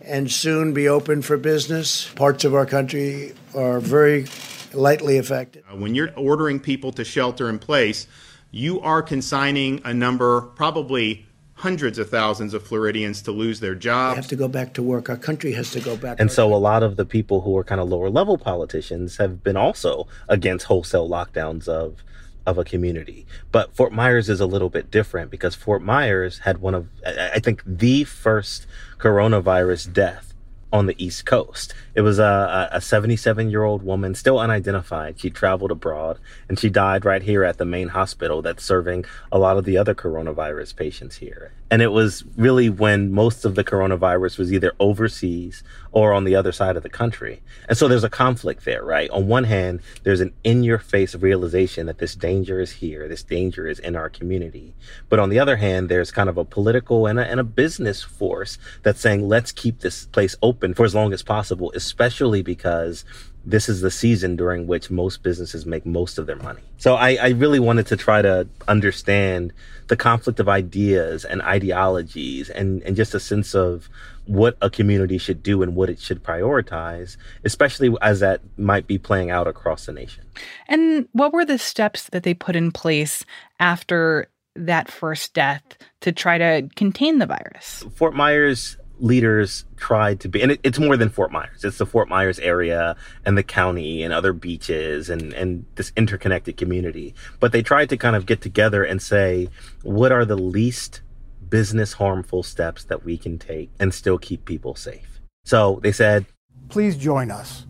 and 0.00 0.30
soon 0.30 0.72
be 0.72 0.88
open 0.88 1.20
for 1.20 1.36
business. 1.36 2.08
Parts 2.14 2.44
of 2.44 2.54
our 2.54 2.64
country 2.64 3.34
are 3.54 3.78
very 3.78 4.26
lightly 4.72 5.18
affected. 5.18 5.64
When 5.70 5.94
you're 5.94 6.12
ordering 6.16 6.60
people 6.60 6.92
to 6.92 7.04
shelter 7.04 7.50
in 7.50 7.58
place, 7.58 8.06
you 8.50 8.80
are 8.80 9.02
consigning 9.02 9.80
a 9.84 9.92
number, 9.92 10.40
probably 10.40 11.26
hundreds 11.54 11.98
of 11.98 12.08
thousands 12.08 12.54
of 12.54 12.62
Floridians 12.62 13.20
to 13.22 13.32
lose 13.32 13.58
their 13.60 13.74
jobs. 13.74 14.14
They 14.14 14.20
have 14.20 14.28
to 14.28 14.36
go 14.36 14.48
back 14.48 14.74
to 14.74 14.82
work. 14.82 15.08
Our 15.08 15.16
country 15.16 15.52
has 15.52 15.72
to 15.72 15.80
go 15.80 15.96
back. 15.96 16.20
And 16.20 16.30
so 16.30 16.54
a 16.54 16.56
lot 16.56 16.82
of 16.82 16.96
the 16.96 17.04
people 17.04 17.40
who 17.40 17.56
are 17.56 17.64
kind 17.64 17.80
of 17.80 17.88
lower 17.88 18.10
level 18.10 18.38
politicians 18.38 19.16
have 19.16 19.42
been 19.42 19.56
also 19.56 20.06
against 20.28 20.66
wholesale 20.66 21.08
lockdowns 21.08 21.68
of 21.68 22.02
of 22.46 22.56
a 22.56 22.64
community. 22.64 23.26
But 23.52 23.76
Fort 23.76 23.92
Myers 23.92 24.30
is 24.30 24.40
a 24.40 24.46
little 24.46 24.70
bit 24.70 24.90
different 24.90 25.30
because 25.30 25.54
Fort 25.54 25.82
Myers 25.82 26.38
had 26.38 26.58
one 26.58 26.74
of 26.74 26.88
I 27.04 27.40
think 27.40 27.62
the 27.66 28.04
first 28.04 28.66
coronavirus 28.98 29.92
death 29.92 30.32
on 30.72 30.86
the 30.86 31.04
East 31.04 31.26
Coast. 31.26 31.74
It 31.98 32.02
was 32.02 32.20
a, 32.20 32.68
a 32.70 32.80
77 32.80 33.50
year 33.50 33.64
old 33.64 33.82
woman, 33.82 34.14
still 34.14 34.38
unidentified. 34.38 35.18
She 35.18 35.30
traveled 35.30 35.72
abroad 35.72 36.20
and 36.48 36.56
she 36.56 36.70
died 36.70 37.04
right 37.04 37.24
here 37.24 37.42
at 37.42 37.58
the 37.58 37.64
main 37.64 37.88
hospital 37.88 38.40
that's 38.40 38.62
serving 38.62 39.04
a 39.32 39.38
lot 39.40 39.56
of 39.56 39.64
the 39.64 39.76
other 39.76 39.96
coronavirus 39.96 40.76
patients 40.76 41.16
here. 41.16 41.54
And 41.72 41.82
it 41.82 41.88
was 41.88 42.24
really 42.36 42.70
when 42.70 43.12
most 43.12 43.44
of 43.44 43.56
the 43.56 43.64
coronavirus 43.64 44.38
was 44.38 44.52
either 44.52 44.72
overseas 44.78 45.64
or 45.90 46.12
on 46.12 46.24
the 46.24 46.36
other 46.36 46.52
side 46.52 46.76
of 46.76 46.82
the 46.82 46.88
country. 46.88 47.42
And 47.68 47.76
so 47.76 47.88
there's 47.88 48.04
a 48.04 48.10
conflict 48.10 48.64
there, 48.64 48.84
right? 48.84 49.10
On 49.10 49.26
one 49.26 49.44
hand, 49.44 49.80
there's 50.04 50.20
an 50.20 50.32
in 50.44 50.62
your 50.62 50.78
face 50.78 51.14
realization 51.14 51.86
that 51.86 51.98
this 51.98 52.14
danger 52.14 52.60
is 52.60 52.72
here, 52.72 53.08
this 53.08 53.22
danger 53.22 53.66
is 53.66 53.78
in 53.80 53.96
our 53.96 54.08
community. 54.08 54.74
But 55.08 55.18
on 55.18 55.30
the 55.30 55.38
other 55.38 55.56
hand, 55.56 55.88
there's 55.88 56.10
kind 56.10 56.28
of 56.28 56.38
a 56.38 56.44
political 56.44 57.06
and 57.06 57.18
a, 57.18 57.26
and 57.26 57.40
a 57.40 57.44
business 57.44 58.02
force 58.02 58.56
that's 58.82 59.00
saying, 59.00 59.28
let's 59.28 59.52
keep 59.52 59.80
this 59.80 60.06
place 60.06 60.36
open 60.42 60.74
for 60.74 60.84
as 60.84 60.94
long 60.94 61.12
as 61.12 61.22
possible, 61.22 61.72
especially 61.88 62.42
because 62.42 63.04
this 63.46 63.66
is 63.66 63.80
the 63.80 63.90
season 63.90 64.36
during 64.36 64.66
which 64.66 64.90
most 64.90 65.22
businesses 65.22 65.64
make 65.64 65.86
most 65.86 66.18
of 66.18 66.26
their 66.26 66.36
money. 66.36 66.60
So 66.76 66.96
I, 66.96 67.14
I, 67.14 67.28
really 67.30 67.58
wanted 67.58 67.86
to 67.86 67.96
try 67.96 68.20
to 68.20 68.46
understand 68.66 69.54
the 69.86 69.96
conflict 69.96 70.38
of 70.38 70.50
ideas 70.50 71.24
and 71.24 71.40
ideologies 71.40 72.50
and, 72.50 72.82
and 72.82 72.94
just 72.94 73.14
a 73.14 73.20
sense 73.20 73.54
of 73.54 73.88
what 74.26 74.58
a 74.60 74.68
community 74.68 75.16
should 75.16 75.42
do 75.42 75.62
and 75.62 75.74
what 75.74 75.88
it 75.88 75.98
should 75.98 76.22
prioritize, 76.22 77.16
especially 77.42 77.96
as 78.02 78.20
that 78.20 78.42
might 78.58 78.86
be 78.86 78.98
playing 78.98 79.30
out 79.30 79.46
across 79.46 79.86
the 79.86 79.92
nation. 79.92 80.24
And 80.68 81.08
what 81.12 81.32
were 81.32 81.46
the 81.46 81.58
steps 81.58 82.10
that 82.10 82.24
they 82.24 82.34
put 82.34 82.54
in 82.54 82.70
place 82.70 83.24
after 83.58 84.28
that 84.56 84.90
first 84.90 85.32
death 85.32 85.62
to 86.02 86.12
try 86.12 86.36
to 86.36 86.68
contain 86.76 87.18
the 87.18 87.26
virus? 87.26 87.82
Fort 87.94 88.14
Myers 88.14 88.76
leaders 89.00 89.64
tried 89.76 90.20
to 90.20 90.28
be, 90.28 90.42
and 90.42 90.52
it, 90.52 90.60
it's 90.62 90.78
more 90.78 90.96
than 90.96 91.08
Fort 91.08 91.32
Myers. 91.32 91.64
It's 91.64 91.78
the 91.78 91.86
Fort 91.86 92.08
Myers 92.08 92.38
area 92.38 92.96
and 93.24 93.36
the 93.36 93.42
county 93.42 94.02
and 94.02 94.12
other 94.12 94.32
beaches 94.32 95.08
and, 95.10 95.32
and 95.32 95.64
this 95.76 95.92
interconnected 95.96 96.56
community. 96.56 97.14
But 97.40 97.52
they 97.52 97.62
tried 97.62 97.88
to 97.90 97.96
kind 97.96 98.16
of 98.16 98.26
get 98.26 98.40
together 98.40 98.84
and 98.84 99.00
say, 99.00 99.48
what 99.82 100.12
are 100.12 100.24
the 100.24 100.36
least 100.36 101.02
business 101.48 101.94
harmful 101.94 102.42
steps 102.42 102.84
that 102.84 103.04
we 103.04 103.16
can 103.16 103.38
take 103.38 103.70
and 103.78 103.94
still 103.94 104.18
keep 104.18 104.44
people 104.44 104.74
safe? 104.74 105.20
So 105.44 105.80
they 105.82 105.92
said, 105.92 106.26
please 106.68 106.96
join 106.96 107.30
us. 107.30 107.66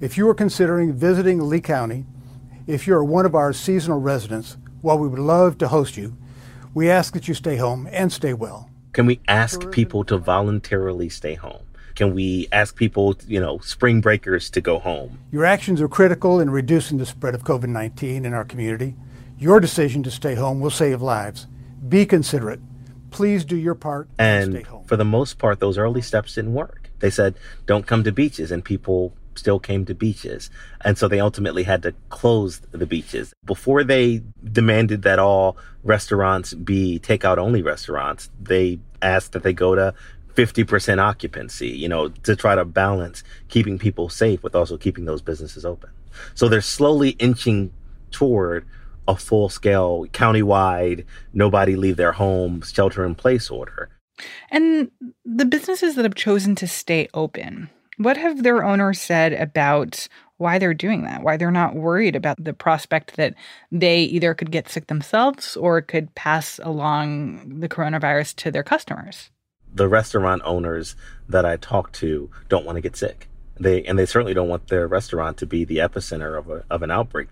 If 0.00 0.16
you 0.16 0.28
are 0.28 0.34
considering 0.34 0.92
visiting 0.92 1.48
Lee 1.48 1.60
County, 1.60 2.04
if 2.66 2.86
you're 2.86 3.04
one 3.04 3.26
of 3.26 3.34
our 3.34 3.52
seasonal 3.52 4.00
residents, 4.00 4.56
while 4.82 4.98
we 4.98 5.08
would 5.08 5.20
love 5.20 5.58
to 5.58 5.68
host 5.68 5.96
you, 5.96 6.16
we 6.74 6.90
ask 6.90 7.14
that 7.14 7.28
you 7.28 7.34
stay 7.34 7.56
home 7.56 7.88
and 7.90 8.12
stay 8.12 8.34
well. 8.34 8.70
Can 8.96 9.04
we 9.04 9.20
ask 9.28 9.70
people 9.72 10.04
to 10.04 10.16
voluntarily 10.16 11.10
stay 11.10 11.34
home? 11.34 11.66
Can 11.96 12.14
we 12.14 12.48
ask 12.50 12.74
people, 12.74 13.14
you 13.28 13.38
know, 13.38 13.58
spring 13.58 14.00
breakers 14.00 14.48
to 14.48 14.62
go 14.62 14.78
home? 14.78 15.18
Your 15.30 15.44
actions 15.44 15.82
are 15.82 15.88
critical 15.88 16.40
in 16.40 16.48
reducing 16.48 16.96
the 16.96 17.04
spread 17.04 17.34
of 17.34 17.44
COVID 17.44 17.68
19 17.68 18.24
in 18.24 18.32
our 18.32 18.46
community. 18.46 18.94
Your 19.38 19.60
decision 19.60 20.02
to 20.04 20.10
stay 20.10 20.34
home 20.34 20.60
will 20.60 20.70
save 20.70 21.02
lives. 21.02 21.46
Be 21.86 22.06
considerate. 22.06 22.60
Please 23.10 23.44
do 23.44 23.54
your 23.54 23.74
part 23.74 24.08
and, 24.18 24.54
and 24.54 24.66
for 24.86 24.96
the 24.96 25.04
most 25.04 25.36
part, 25.36 25.60
those 25.60 25.76
early 25.76 26.00
steps 26.00 26.36
didn't 26.36 26.54
work. 26.54 26.88
They 27.00 27.10
said, 27.10 27.34
don't 27.66 27.86
come 27.86 28.02
to 28.04 28.12
beaches, 28.12 28.50
and 28.50 28.64
people 28.64 29.12
still 29.36 29.58
came 29.58 29.84
to 29.86 29.94
beaches. 29.94 30.50
And 30.82 30.96
so 30.98 31.08
they 31.08 31.20
ultimately 31.20 31.62
had 31.62 31.82
to 31.82 31.94
close 32.08 32.60
the 32.70 32.86
beaches. 32.86 33.34
Before 33.44 33.84
they 33.84 34.22
demanded 34.44 35.02
that 35.02 35.18
all 35.18 35.56
restaurants 35.82 36.54
be 36.54 36.98
takeout 36.98 37.38
only 37.38 37.62
restaurants, 37.62 38.30
they 38.40 38.78
asked 39.02 39.32
that 39.32 39.42
they 39.42 39.52
go 39.52 39.74
to 39.74 39.94
50% 40.34 40.98
occupancy, 40.98 41.68
you 41.68 41.88
know, 41.88 42.08
to 42.08 42.36
try 42.36 42.54
to 42.54 42.64
balance 42.64 43.24
keeping 43.48 43.78
people 43.78 44.08
safe 44.08 44.42
with 44.42 44.54
also 44.54 44.76
keeping 44.76 45.06
those 45.06 45.22
businesses 45.22 45.64
open. 45.64 45.90
So 46.34 46.48
they're 46.48 46.60
slowly 46.60 47.10
inching 47.10 47.72
toward 48.10 48.66
a 49.08 49.16
full 49.16 49.48
scale 49.48 50.06
countywide 50.12 51.04
nobody 51.32 51.76
leave 51.76 51.96
their 51.96 52.12
homes 52.12 52.72
shelter 52.72 53.04
in 53.04 53.14
place 53.14 53.50
order. 53.50 53.88
And 54.50 54.90
the 55.24 55.44
businesses 55.44 55.94
that 55.94 56.04
have 56.04 56.14
chosen 56.14 56.54
to 56.56 56.66
stay 56.66 57.08
open, 57.14 57.70
what 57.98 58.16
have 58.16 58.42
their 58.42 58.64
owners 58.64 59.00
said 59.00 59.32
about 59.32 60.08
why 60.38 60.58
they're 60.58 60.74
doing 60.74 61.02
that? 61.04 61.22
Why 61.22 61.36
they're 61.36 61.50
not 61.50 61.74
worried 61.74 62.14
about 62.14 62.42
the 62.42 62.52
prospect 62.52 63.16
that 63.16 63.34
they 63.72 64.02
either 64.02 64.34
could 64.34 64.50
get 64.50 64.68
sick 64.68 64.86
themselves 64.88 65.56
or 65.56 65.80
could 65.80 66.14
pass 66.14 66.60
along 66.62 67.60
the 67.60 67.68
coronavirus 67.68 68.36
to 68.36 68.50
their 68.50 68.62
customers? 68.62 69.30
The 69.74 69.88
restaurant 69.88 70.42
owners 70.44 70.94
that 71.28 71.46
I 71.46 71.56
talk 71.56 71.92
to 71.92 72.30
don't 72.48 72.66
want 72.66 72.76
to 72.76 72.82
get 72.82 72.96
sick. 72.96 73.28
They 73.58 73.82
and 73.84 73.98
they 73.98 74.04
certainly 74.04 74.34
don't 74.34 74.48
want 74.48 74.68
their 74.68 74.86
restaurant 74.86 75.38
to 75.38 75.46
be 75.46 75.64
the 75.64 75.78
epicenter 75.78 76.38
of, 76.38 76.50
a, 76.50 76.64
of 76.68 76.82
an 76.82 76.90
outbreak. 76.90 77.28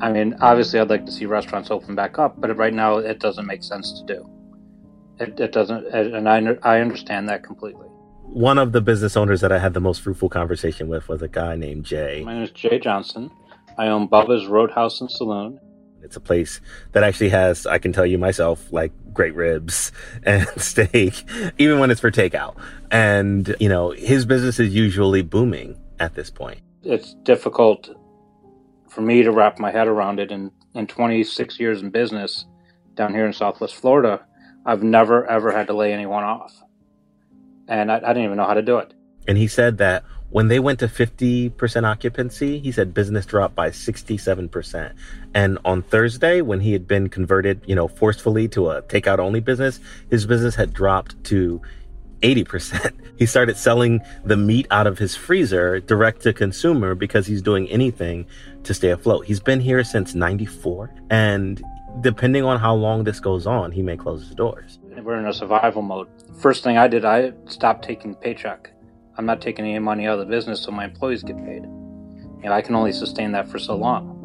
I 0.00 0.10
mean, 0.10 0.34
obviously, 0.40 0.80
I'd 0.80 0.90
like 0.90 1.06
to 1.06 1.12
see 1.12 1.26
restaurants 1.26 1.70
open 1.70 1.94
back 1.94 2.18
up, 2.18 2.40
but 2.40 2.56
right 2.56 2.74
now 2.74 2.96
it 2.96 3.20
doesn't 3.20 3.46
make 3.46 3.62
sense 3.62 4.00
to 4.00 4.06
do. 4.14 4.28
It, 5.20 5.38
it 5.38 5.52
doesn't, 5.52 5.86
and 5.86 6.28
I, 6.28 6.56
I 6.62 6.80
understand 6.80 7.28
that 7.28 7.44
completely 7.44 7.86
one 8.32 8.56
of 8.56 8.72
the 8.72 8.80
business 8.80 9.16
owners 9.16 9.42
that 9.42 9.52
I 9.52 9.58
had 9.58 9.74
the 9.74 9.80
most 9.80 10.00
fruitful 10.00 10.30
conversation 10.30 10.88
with 10.88 11.08
was 11.08 11.20
a 11.20 11.28
guy 11.28 11.54
named 11.54 11.84
Jay. 11.84 12.22
My 12.24 12.34
name 12.34 12.42
is 12.42 12.50
Jay 12.50 12.78
Johnson. 12.78 13.30
I 13.76 13.88
own 13.88 14.08
Bubba's 14.08 14.46
Roadhouse 14.46 15.00
and 15.00 15.10
Saloon. 15.10 15.60
It's 16.02 16.16
a 16.16 16.20
place 16.20 16.60
that 16.92 17.04
actually 17.04 17.28
has, 17.28 17.66
I 17.66 17.78
can 17.78 17.92
tell 17.92 18.06
you 18.06 18.18
myself, 18.18 18.72
like 18.72 18.92
great 19.12 19.34
ribs 19.34 19.92
and 20.22 20.48
steak, 20.56 21.24
even 21.58 21.78
when 21.78 21.90
it's 21.90 22.00
for 22.00 22.10
takeout. 22.10 22.56
And, 22.90 23.54
you 23.60 23.68
know, 23.68 23.90
his 23.90 24.24
business 24.24 24.58
is 24.58 24.74
usually 24.74 25.22
booming 25.22 25.78
at 26.00 26.14
this 26.14 26.30
point. 26.30 26.60
It's 26.82 27.14
difficult 27.22 27.90
for 28.88 29.02
me 29.02 29.22
to 29.22 29.30
wrap 29.30 29.58
my 29.58 29.70
head 29.70 29.88
around 29.88 30.20
it. 30.20 30.32
And 30.32 30.50
in 30.74 30.86
26 30.86 31.60
years 31.60 31.82
in 31.82 31.90
business 31.90 32.46
down 32.94 33.12
here 33.12 33.26
in 33.26 33.32
Southwest 33.32 33.74
Florida, 33.74 34.24
I've 34.64 34.82
never, 34.82 35.26
ever 35.26 35.52
had 35.52 35.66
to 35.66 35.74
lay 35.74 35.92
anyone 35.92 36.24
off 36.24 36.62
and 37.72 37.90
I, 37.90 37.96
I 37.96 38.12
didn't 38.12 38.24
even 38.24 38.36
know 38.36 38.46
how 38.46 38.54
to 38.54 38.62
do 38.62 38.78
it. 38.78 38.92
And 39.26 39.38
he 39.38 39.48
said 39.48 39.78
that 39.78 40.04
when 40.30 40.48
they 40.48 40.58
went 40.58 40.78
to 40.80 40.88
50% 40.88 41.84
occupancy, 41.84 42.58
he 42.58 42.72
said 42.72 42.94
business 42.94 43.26
dropped 43.26 43.54
by 43.54 43.70
67%. 43.70 44.94
And 45.34 45.58
on 45.64 45.82
Thursday, 45.82 46.40
when 46.40 46.60
he 46.60 46.72
had 46.72 46.88
been 46.88 47.08
converted, 47.08 47.60
you 47.66 47.74
know, 47.74 47.88
forcefully 47.88 48.48
to 48.48 48.70
a 48.70 48.82
takeout 48.82 49.18
only 49.18 49.40
business, 49.40 49.78
his 50.10 50.26
business 50.26 50.54
had 50.54 50.72
dropped 50.72 51.22
to 51.24 51.60
80%. 52.22 52.92
He 53.18 53.26
started 53.26 53.56
selling 53.56 54.00
the 54.24 54.36
meat 54.36 54.66
out 54.72 54.88
of 54.88 54.98
his 54.98 55.14
freezer 55.14 55.78
direct 55.78 56.22
to 56.22 56.32
consumer 56.32 56.96
because 56.96 57.24
he's 57.24 57.40
doing 57.40 57.68
anything 57.68 58.26
to 58.64 58.74
stay 58.74 58.90
afloat. 58.90 59.26
He's 59.26 59.38
been 59.38 59.60
here 59.60 59.84
since 59.84 60.12
94 60.12 60.92
and 61.08 61.62
depending 62.00 62.42
on 62.42 62.58
how 62.58 62.74
long 62.74 63.04
this 63.04 63.20
goes 63.20 63.46
on, 63.46 63.70
he 63.70 63.82
may 63.82 63.96
close 63.96 64.26
his 64.26 64.34
doors. 64.34 64.78
We're 65.02 65.18
in 65.18 65.26
a 65.26 65.32
survival 65.32 65.82
mode. 65.82 66.08
First 66.38 66.64
thing 66.64 66.76
I 66.76 66.88
did, 66.88 67.04
I 67.04 67.32
stopped 67.46 67.84
taking 67.84 68.14
paycheck. 68.14 68.72
I'm 69.16 69.26
not 69.26 69.40
taking 69.40 69.64
any 69.64 69.78
money 69.78 70.06
out 70.06 70.18
of 70.18 70.26
the 70.26 70.30
business 70.30 70.62
so 70.62 70.70
my 70.70 70.84
employees 70.84 71.22
get 71.22 71.36
paid. 71.36 71.62
You 71.62 72.48
know, 72.48 72.52
I 72.52 72.62
can 72.62 72.74
only 72.74 72.92
sustain 72.92 73.32
that 73.32 73.48
for 73.48 73.58
so 73.58 73.76
long. 73.76 74.18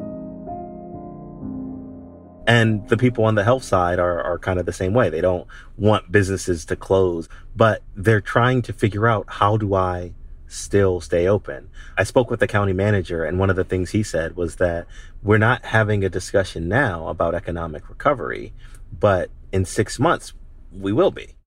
And 2.46 2.88
the 2.88 2.96
people 2.96 3.24
on 3.24 3.34
the 3.34 3.44
health 3.44 3.62
side 3.62 3.98
are, 3.98 4.22
are 4.22 4.38
kind 4.38 4.58
of 4.58 4.64
the 4.64 4.72
same 4.72 4.94
way. 4.94 5.10
They 5.10 5.20
don't 5.20 5.46
want 5.76 6.10
businesses 6.10 6.64
to 6.64 6.76
close, 6.76 7.28
but 7.54 7.82
they're 7.94 8.22
trying 8.22 8.62
to 8.62 8.72
figure 8.72 9.06
out 9.06 9.26
how 9.28 9.58
do 9.58 9.74
I 9.74 10.14
still 10.46 11.02
stay 11.02 11.28
open. 11.28 11.68
I 11.98 12.04
spoke 12.04 12.30
with 12.30 12.40
the 12.40 12.46
county 12.46 12.72
manager, 12.72 13.22
and 13.22 13.38
one 13.38 13.50
of 13.50 13.56
the 13.56 13.64
things 13.64 13.90
he 13.90 14.02
said 14.02 14.34
was 14.34 14.56
that 14.56 14.86
we're 15.22 15.36
not 15.36 15.66
having 15.66 16.02
a 16.02 16.08
discussion 16.08 16.68
now 16.68 17.08
about 17.08 17.34
economic 17.34 17.90
recovery, 17.90 18.54
but 18.98 19.30
in 19.52 19.66
six 19.66 19.98
months, 19.98 20.32
we 20.72 20.90
will 20.90 21.10
be. 21.10 21.37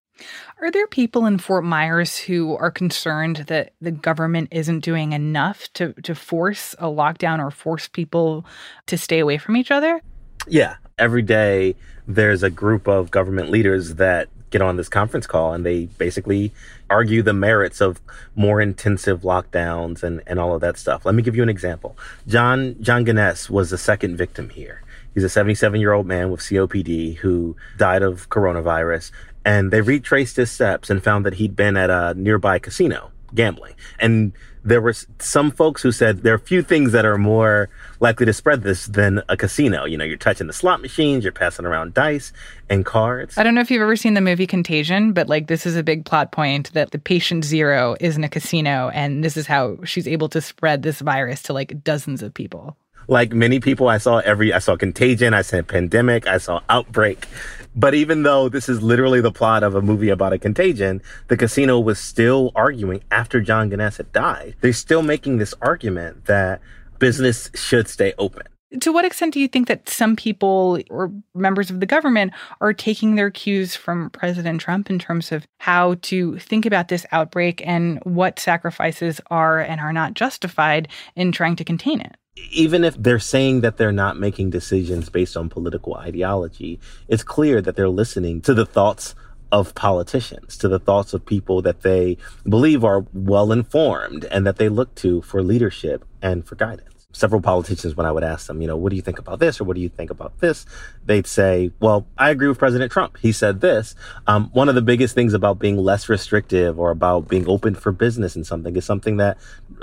Are 0.61 0.71
there 0.71 0.87
people 0.87 1.25
in 1.25 1.37
Fort 1.37 1.63
Myers 1.63 2.17
who 2.17 2.55
are 2.55 2.71
concerned 2.71 3.45
that 3.47 3.73
the 3.81 3.91
government 3.91 4.49
isn't 4.51 4.81
doing 4.81 5.13
enough 5.13 5.71
to, 5.73 5.93
to 6.03 6.15
force 6.15 6.73
a 6.79 6.85
lockdown 6.85 7.39
or 7.39 7.51
force 7.51 7.87
people 7.87 8.45
to 8.87 8.97
stay 8.97 9.19
away 9.19 9.37
from 9.37 9.57
each 9.57 9.71
other? 9.71 10.01
Yeah. 10.47 10.75
Every 10.97 11.21
day, 11.21 11.75
there's 12.07 12.43
a 12.43 12.49
group 12.49 12.87
of 12.87 13.11
government 13.11 13.49
leaders 13.49 13.95
that 13.95 14.29
get 14.51 14.61
on 14.61 14.75
this 14.75 14.89
conference 14.89 15.25
call 15.25 15.53
and 15.53 15.65
they 15.65 15.85
basically 15.85 16.51
argue 16.89 17.23
the 17.23 17.33
merits 17.33 17.81
of 17.81 18.01
more 18.35 18.61
intensive 18.61 19.21
lockdowns 19.21 20.03
and, 20.03 20.21
and 20.27 20.39
all 20.39 20.53
of 20.53 20.61
that 20.61 20.77
stuff. 20.77 21.05
Let 21.05 21.15
me 21.15 21.23
give 21.23 21.35
you 21.35 21.43
an 21.43 21.49
example. 21.49 21.97
John 22.27 22.75
John 22.81 23.03
Gaines 23.03 23.49
was 23.49 23.69
the 23.69 23.77
second 23.77 24.17
victim 24.17 24.49
here. 24.49 24.81
He's 25.13 25.23
a 25.23 25.29
77 25.29 25.79
year 25.79 25.93
old 25.93 26.05
man 26.05 26.29
with 26.31 26.41
COPD 26.41 27.17
who 27.17 27.55
died 27.77 28.01
of 28.01 28.29
coronavirus. 28.29 29.11
And 29.43 29.71
they 29.71 29.81
retraced 29.81 30.35
his 30.35 30.51
steps 30.51 30.89
and 30.89 31.03
found 31.03 31.25
that 31.25 31.35
he'd 31.35 31.55
been 31.55 31.77
at 31.77 31.89
a 31.89 32.13
nearby 32.15 32.59
casino 32.59 33.11
gambling. 33.33 33.73
And 33.99 34.33
there 34.63 34.81
were 34.81 34.93
some 35.19 35.51
folks 35.51 35.81
who 35.81 35.91
said 35.91 36.19
there 36.19 36.33
are 36.33 36.39
few 36.39 36.61
things 36.61 36.91
that 36.91 37.05
are 37.05 37.17
more 37.17 37.69
likely 37.99 38.25
to 38.25 38.33
spread 38.33 38.61
this 38.61 38.85
than 38.85 39.21
a 39.27 39.35
casino. 39.35 39.85
You 39.85 39.97
know, 39.97 40.05
you're 40.05 40.17
touching 40.17 40.47
the 40.47 40.53
slot 40.53 40.81
machines, 40.81 41.23
you're 41.23 41.33
passing 41.33 41.65
around 41.65 41.93
dice 41.93 42.31
and 42.69 42.85
cards. 42.85 43.37
I 43.37 43.43
don't 43.43 43.55
know 43.55 43.61
if 43.61 43.71
you've 43.71 43.81
ever 43.81 43.95
seen 43.95 44.13
the 44.13 44.21
movie 44.21 44.45
Contagion, 44.45 45.13
but 45.13 45.27
like 45.27 45.47
this 45.47 45.65
is 45.65 45.75
a 45.75 45.83
big 45.83 46.05
plot 46.05 46.31
point 46.31 46.71
that 46.73 46.91
the 46.91 46.99
patient 46.99 47.43
zero 47.43 47.95
is 47.99 48.17
in 48.17 48.23
a 48.23 48.29
casino 48.29 48.89
and 48.93 49.23
this 49.23 49.35
is 49.35 49.47
how 49.47 49.77
she's 49.83 50.07
able 50.07 50.29
to 50.29 50.41
spread 50.41 50.83
this 50.83 50.99
virus 50.99 51.41
to 51.43 51.53
like 51.53 51.83
dozens 51.83 52.21
of 52.21 52.33
people. 52.33 52.77
Like 53.07 53.33
many 53.33 53.59
people, 53.59 53.87
I 53.89 53.97
saw 53.97 54.19
every, 54.19 54.53
I 54.53 54.59
saw 54.59 54.77
Contagion, 54.77 55.33
I 55.33 55.41
saw 55.41 55.61
Pandemic, 55.63 56.27
I 56.27 56.37
saw 56.37 56.61
Outbreak. 56.69 57.27
But 57.75 57.93
even 57.93 58.23
though 58.23 58.49
this 58.49 58.67
is 58.67 58.81
literally 58.81 59.21
the 59.21 59.31
plot 59.31 59.63
of 59.63 59.75
a 59.75 59.81
movie 59.81 60.09
about 60.09 60.33
a 60.33 60.37
contagion, 60.37 61.01
the 61.29 61.37
casino 61.37 61.79
was 61.79 61.99
still 61.99 62.51
arguing 62.55 63.01
after 63.11 63.39
John 63.39 63.69
Gaines 63.69 63.97
had 63.97 64.11
died. 64.11 64.55
They're 64.61 64.73
still 64.73 65.01
making 65.01 65.37
this 65.37 65.53
argument 65.61 66.25
that 66.25 66.61
business 66.99 67.49
should 67.55 67.87
stay 67.87 68.13
open. 68.17 68.43
To 68.79 68.93
what 68.93 69.03
extent 69.03 69.33
do 69.33 69.39
you 69.41 69.49
think 69.49 69.67
that 69.67 69.89
some 69.89 70.15
people 70.15 70.79
or 70.89 71.11
members 71.35 71.69
of 71.69 71.81
the 71.81 71.85
government 71.85 72.31
are 72.61 72.71
taking 72.71 73.15
their 73.15 73.29
cues 73.29 73.75
from 73.75 74.09
President 74.11 74.61
Trump 74.61 74.89
in 74.89 74.97
terms 74.97 75.33
of 75.33 75.45
how 75.59 75.95
to 76.03 76.39
think 76.39 76.65
about 76.65 76.87
this 76.87 77.05
outbreak 77.11 77.61
and 77.65 77.99
what 78.03 78.39
sacrifices 78.39 79.19
are 79.29 79.59
and 79.59 79.81
are 79.81 79.91
not 79.91 80.13
justified 80.13 80.87
in 81.17 81.33
trying 81.33 81.57
to 81.57 81.65
contain 81.65 81.99
it? 81.99 82.15
Even 82.35 82.83
if 82.83 82.95
they're 82.95 83.19
saying 83.19 83.61
that 83.61 83.77
they're 83.77 83.91
not 83.91 84.17
making 84.17 84.49
decisions 84.49 85.09
based 85.09 85.35
on 85.35 85.49
political 85.49 85.95
ideology, 85.95 86.79
it's 87.07 87.23
clear 87.23 87.61
that 87.61 87.75
they're 87.75 87.89
listening 87.89 88.41
to 88.41 88.53
the 88.53 88.65
thoughts 88.65 89.15
of 89.51 89.75
politicians, 89.75 90.57
to 90.57 90.69
the 90.69 90.79
thoughts 90.79 91.13
of 91.13 91.25
people 91.25 91.61
that 91.61 91.81
they 91.81 92.17
believe 92.47 92.85
are 92.85 93.05
well 93.13 93.51
informed 93.51 94.23
and 94.25 94.47
that 94.47 94.57
they 94.57 94.69
look 94.69 94.95
to 94.95 95.21
for 95.23 95.43
leadership 95.43 96.05
and 96.21 96.45
for 96.45 96.55
guidance 96.55 96.90
several 97.11 97.41
politicians, 97.41 97.95
when 97.95 98.05
I 98.05 98.11
would 98.11 98.23
ask 98.23 98.47
them, 98.47 98.61
you 98.61 98.67
know, 98.67 98.77
what 98.77 98.89
do 98.89 98.95
you 98.95 99.01
think 99.01 99.19
about 99.19 99.39
this 99.39 99.59
or 99.59 99.63
what 99.63 99.75
do 99.75 99.81
you 99.81 99.89
think 99.89 100.09
about 100.09 100.39
this? 100.39 100.65
They'd 101.05 101.27
say, 101.27 101.71
well, 101.79 102.07
I 102.17 102.29
agree 102.29 102.47
with 102.47 102.57
President 102.57 102.91
Trump. 102.91 103.17
He 103.17 103.31
said 103.31 103.61
this. 103.61 103.95
Um, 104.27 104.49
one 104.53 104.69
of 104.69 104.75
the 104.75 104.81
biggest 104.81 105.15
things 105.15 105.33
about 105.33 105.59
being 105.59 105.77
less 105.77 106.09
restrictive 106.09 106.79
or 106.79 106.91
about 106.91 107.27
being 107.27 107.47
open 107.47 107.75
for 107.75 107.91
business 107.91 108.35
and 108.35 108.45
something 108.45 108.75
is 108.75 108.85
something 108.85 109.17
that 109.17 109.37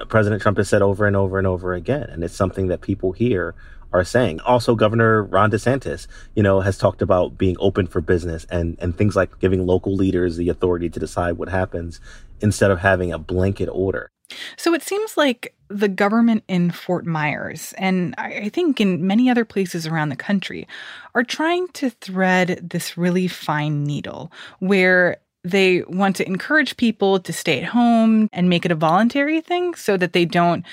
President 0.08 0.40
Trump 0.42 0.58
has 0.58 0.68
said 0.68 0.82
over 0.82 1.06
and 1.06 1.16
over 1.16 1.38
and 1.38 1.46
over 1.46 1.74
again. 1.74 2.08
And 2.10 2.24
it's 2.24 2.36
something 2.36 2.68
that 2.68 2.80
people 2.80 3.12
here 3.12 3.54
are 3.92 4.04
saying. 4.04 4.40
Also, 4.40 4.74
Governor 4.74 5.22
Ron 5.22 5.50
DeSantis, 5.50 6.06
you 6.34 6.42
know, 6.42 6.60
has 6.60 6.76
talked 6.76 7.02
about 7.02 7.38
being 7.38 7.56
open 7.58 7.86
for 7.86 8.00
business 8.00 8.46
and, 8.50 8.76
and 8.80 8.96
things 8.96 9.16
like 9.16 9.38
giving 9.38 9.66
local 9.66 9.94
leaders 9.94 10.36
the 10.36 10.48
authority 10.48 10.90
to 10.90 11.00
decide 11.00 11.38
what 11.38 11.48
happens 11.48 12.00
instead 12.40 12.70
of 12.70 12.80
having 12.80 13.12
a 13.12 13.18
blanket 13.18 13.68
order. 13.70 14.10
So 14.56 14.74
it 14.74 14.82
seems 14.82 15.16
like 15.16 15.54
the 15.68 15.88
government 15.88 16.44
in 16.48 16.70
Fort 16.70 17.06
Myers, 17.06 17.74
and 17.78 18.14
I 18.18 18.48
think 18.48 18.80
in 18.80 19.06
many 19.06 19.30
other 19.30 19.44
places 19.44 19.86
around 19.86 20.08
the 20.08 20.16
country, 20.16 20.66
are 21.14 21.24
trying 21.24 21.68
to 21.68 21.90
thread 21.90 22.70
this 22.70 22.96
really 22.96 23.28
fine 23.28 23.84
needle 23.84 24.32
where 24.60 25.18
they 25.50 25.82
want 25.82 26.16
to 26.16 26.26
encourage 26.26 26.76
people 26.76 27.18
to 27.20 27.32
stay 27.32 27.60
at 27.60 27.64
home 27.64 28.28
and 28.32 28.48
make 28.48 28.64
it 28.64 28.72
a 28.72 28.76
voluntary 28.76 29.40
thing 29.40 29.74
so 29.74 29.96
that 29.96 30.12
they 30.12 30.24
don't 30.24 30.64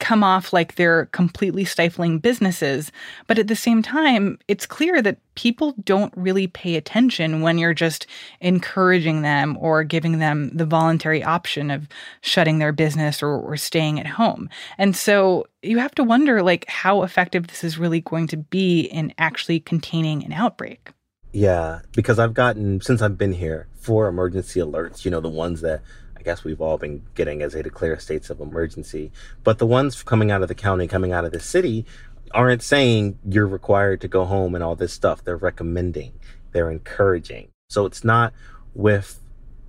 come 0.00 0.24
off 0.24 0.52
like 0.52 0.74
they're 0.74 1.06
completely 1.06 1.64
stifling 1.64 2.18
businesses. 2.18 2.90
But 3.26 3.38
at 3.38 3.46
the 3.46 3.54
same 3.54 3.82
time, 3.82 4.38
it's 4.48 4.66
clear 4.66 5.00
that 5.02 5.18
people 5.36 5.74
don't 5.84 6.12
really 6.16 6.46
pay 6.46 6.74
attention 6.74 7.42
when 7.42 7.58
you're 7.58 7.74
just 7.74 8.06
encouraging 8.40 9.22
them 9.22 9.56
or 9.60 9.84
giving 9.84 10.18
them 10.18 10.50
the 10.56 10.64
voluntary 10.64 11.22
option 11.22 11.70
of 11.70 11.86
shutting 12.22 12.58
their 12.58 12.72
business 12.72 13.22
or, 13.22 13.38
or 13.38 13.56
staying 13.56 14.00
at 14.00 14.06
home. 14.06 14.48
And 14.78 14.96
so 14.96 15.46
you 15.62 15.78
have 15.78 15.94
to 15.96 16.04
wonder 16.04 16.42
like 16.42 16.66
how 16.68 17.02
effective 17.02 17.46
this 17.46 17.62
is 17.62 17.78
really 17.78 18.00
going 18.00 18.26
to 18.28 18.38
be 18.38 18.80
in 18.80 19.12
actually 19.18 19.60
containing 19.60 20.24
an 20.24 20.32
outbreak. 20.32 20.90
Yeah, 21.32 21.80
because 21.94 22.18
I've 22.18 22.34
gotten 22.34 22.80
since 22.80 23.02
I've 23.02 23.16
been 23.16 23.32
here 23.32 23.68
four 23.80 24.06
emergency 24.06 24.60
alerts, 24.60 25.04
you 25.04 25.10
know, 25.10 25.20
the 25.20 25.28
ones 25.28 25.60
that 25.62 25.82
I 26.16 26.22
guess 26.22 26.44
we've 26.44 26.60
all 26.60 26.76
been 26.76 27.02
getting 27.14 27.40
as 27.40 27.54
they 27.54 27.62
declare 27.62 27.98
states 27.98 28.28
of 28.28 28.40
emergency. 28.40 29.10
But 29.42 29.58
the 29.58 29.66
ones 29.66 30.02
coming 30.02 30.30
out 30.30 30.42
of 30.42 30.48
the 30.48 30.54
county, 30.54 30.86
coming 30.86 31.12
out 31.12 31.24
of 31.24 31.32
the 31.32 31.40
city, 31.40 31.86
aren't 32.32 32.62
saying 32.62 33.18
you're 33.24 33.46
required 33.46 34.02
to 34.02 34.08
go 34.08 34.26
home 34.26 34.54
and 34.54 34.62
all 34.62 34.76
this 34.76 34.92
stuff. 34.92 35.24
They're 35.24 35.36
recommending, 35.36 36.12
they're 36.52 36.70
encouraging. 36.70 37.48
So 37.70 37.86
it's 37.86 38.04
not 38.04 38.34
with, 38.74 39.18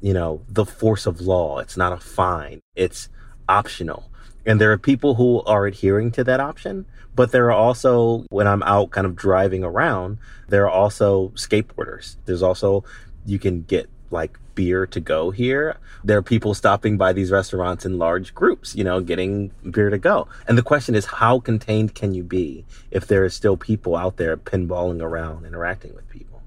you 0.02 0.14
know, 0.14 0.42
the 0.50 0.66
force 0.66 1.06
of 1.06 1.22
law. 1.22 1.60
It's 1.60 1.78
not 1.78 1.94
a 1.94 1.98
fine. 1.98 2.60
It's 2.76 3.08
optional. 3.48 4.12
And 4.46 4.60
there 4.60 4.72
are 4.72 4.78
people 4.78 5.16
who 5.16 5.42
are 5.44 5.66
adhering 5.68 6.12
to 6.12 6.24
that 6.26 6.40
option, 6.40 6.86
but 7.16 7.32
there 7.32 7.46
are 7.46 7.52
also, 7.52 8.26
when 8.30 8.48
I'm 8.48 8.64
out 8.64 8.90
kind 8.90 9.06
of 9.06 9.16
driving 9.16 9.64
around, 9.64 10.18
there 10.50 10.66
are 10.66 10.72
also 10.72 11.30
skateboarders. 11.30 12.18
There's 12.26 12.42
also, 12.44 12.84
you 13.26 13.40
can 13.40 13.62
get 13.62 13.90
like 14.12 14.38
beer 14.56 14.86
to 14.88 15.00
go 15.00 15.32
here. 15.32 15.78
There 16.04 16.18
are 16.18 16.24
people 16.24 16.54
stopping 16.54 16.98
by 16.98 17.14
these 17.14 17.32
restaurants 17.32 17.86
in 17.86 17.98
large 17.98 18.34
groups, 18.34 18.76
you 18.76 18.84
know, 18.84 19.02
getting 19.02 19.52
beer 19.70 19.90
to 19.90 19.98
go. 19.98 20.28
And 20.48 20.58
the 20.58 20.64
question 20.64 20.96
is, 20.96 21.06
how 21.06 21.40
contained 21.40 21.96
can 21.96 22.14
you 22.14 22.24
be 22.24 22.66
if 22.92 23.08
there 23.08 23.24
are 23.24 23.30
still 23.30 23.58
people 23.58 23.96
out 23.96 24.18
there 24.18 24.38
pinballing 24.38 25.02
around, 25.02 25.46
interacting 25.46 25.96
with 25.96 26.10
people? 26.10 26.42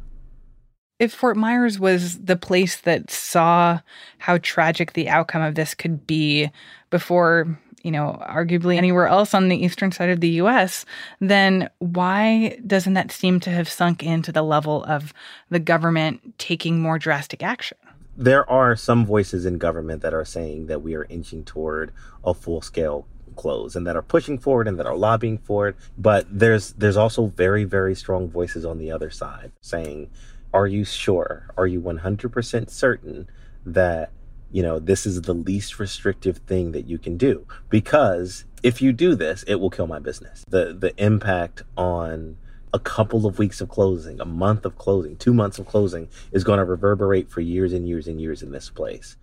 If 1.00 1.12
Fort 1.12 1.37
Myers 1.37 1.79
was 1.79 2.20
the 2.20 2.37
place 2.37 2.81
that 2.83 3.11
saw 3.11 3.81
how 4.18 4.38
tragic 4.38 4.92
the 4.92 5.09
outcome 5.09 5.42
of 5.42 5.57
this 5.57 5.74
could 5.74 6.07
be 6.07 6.50
before 6.90 7.59
you 7.85 7.90
know, 7.90 8.18
arguably 8.27 8.77
anywhere 8.77 9.07
else 9.07 9.35
on 9.35 9.49
the 9.49 9.62
eastern 9.62 9.92
side 9.92 10.09
of 10.09 10.20
the 10.20 10.31
US, 10.40 10.85
then 11.20 11.68
why 11.79 12.59
doesn't 12.66 12.94
that 12.94 13.12
seem 13.12 13.38
to 13.40 13.51
have 13.51 13.68
sunk 13.68 14.03
into 14.03 14.33
the 14.33 14.42
level 14.42 14.83
of 14.85 15.12
the 15.51 15.61
government 15.61 16.38
taking 16.38 16.81
more 16.81 16.99
drastic 16.99 17.42
action? 17.42 17.77
There 18.16 18.49
are 18.51 18.75
some 18.75 19.05
voices 19.05 19.44
in 19.44 19.59
government 19.59 20.01
that 20.03 20.14
are 20.14 20.25
saying 20.25 20.66
that 20.66 20.83
we 20.83 20.94
are 20.94 21.05
inching 21.05 21.44
toward 21.44 21.92
a 22.25 22.33
full 22.33 22.62
scale 22.62 23.07
close 23.37 23.77
and 23.77 23.87
that 23.87 23.97
are 23.97 24.03
pushing 24.03 24.38
for 24.38 24.62
it 24.62 24.68
and 24.68 24.79
that 24.79 24.87
are 24.87 24.97
lobbying 24.97 25.38
for 25.38 25.68
it. 25.68 25.77
But 25.99 26.27
there's 26.31 26.73
there's 26.73 26.97
also 26.97 27.27
very, 27.27 27.64
very 27.64 27.94
strong 27.94 28.31
voices 28.31 28.64
on 28.64 28.79
the 28.79 28.90
other 28.90 29.11
side 29.11 29.53
saying, 29.61 30.11
Are 30.55 30.66
you 30.66 30.85
sure? 30.85 31.51
Are 31.57 31.66
you 31.66 31.81
100% 31.81 32.70
certain 32.70 33.29
that 33.66 34.11
you 34.54 34.62
know, 34.62 34.78
this 34.78 35.04
is 35.04 35.20
the 35.22 35.34
least 35.34 35.80
restrictive 35.80 36.38
thing 36.46 36.70
that 36.70 36.86
you 36.86 36.96
can 36.96 37.16
do 37.16 37.44
because 37.70 38.44
if 38.62 38.80
you 38.80 38.92
do 38.92 39.16
this, 39.16 39.42
it 39.48 39.56
will 39.56 39.68
kill 39.68 39.88
my 39.88 39.98
business. 39.98 40.44
The 40.48 40.72
the 40.72 40.94
impact 40.96 41.64
on 41.76 42.36
a 42.72 42.78
couple 42.78 43.26
of 43.26 43.40
weeks 43.40 43.60
of 43.60 43.68
closing, 43.68 44.20
a 44.20 44.24
month 44.24 44.64
of 44.64 44.78
closing, 44.78 45.16
two 45.16 45.34
months 45.34 45.58
of 45.58 45.66
closing 45.66 46.08
is 46.30 46.44
going 46.44 46.58
to 46.58 46.64
reverberate 46.64 47.28
for 47.28 47.40
years 47.40 47.72
and 47.72 47.88
years 47.88 48.06
and 48.06 48.20
years 48.20 48.44
in 48.44 48.52
this 48.52 48.70
place. 48.70 49.16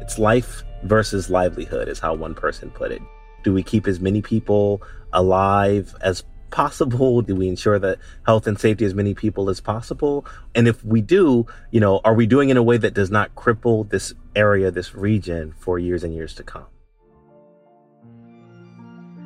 It's 0.00 0.18
life 0.18 0.62
versus 0.84 1.28
livelihood, 1.28 1.86
is 1.86 1.98
how 1.98 2.14
one 2.14 2.34
person 2.34 2.70
put 2.70 2.92
it. 2.92 3.02
Do 3.44 3.52
we 3.52 3.62
keep 3.62 3.86
as 3.86 4.00
many 4.00 4.22
people 4.22 4.80
alive 5.12 5.94
as 6.00 6.24
possible? 6.50 7.22
Do 7.26 7.34
we 7.34 7.48
ensure 7.48 7.78
that 7.78 7.98
health 8.24 8.46
and 8.46 8.58
safety 8.58 8.84
as 8.84 8.94
many 8.94 9.14
people 9.14 9.50
as 9.50 9.60
possible? 9.60 10.26
And 10.54 10.68
if 10.68 10.84
we 10.84 11.00
do, 11.00 11.46
you 11.70 11.80
know, 11.80 12.00
are 12.04 12.14
we 12.14 12.26
doing 12.26 12.50
in 12.50 12.56
a 12.56 12.62
way 12.62 12.76
that 12.78 12.94
does 12.94 13.10
not 13.10 13.34
cripple 13.34 13.88
this 13.88 14.14
area, 14.34 14.70
this 14.70 14.94
region 14.94 15.54
for 15.58 15.78
years 15.78 16.04
and 16.04 16.14
years 16.14 16.34
to 16.34 16.42
come? 16.42 16.66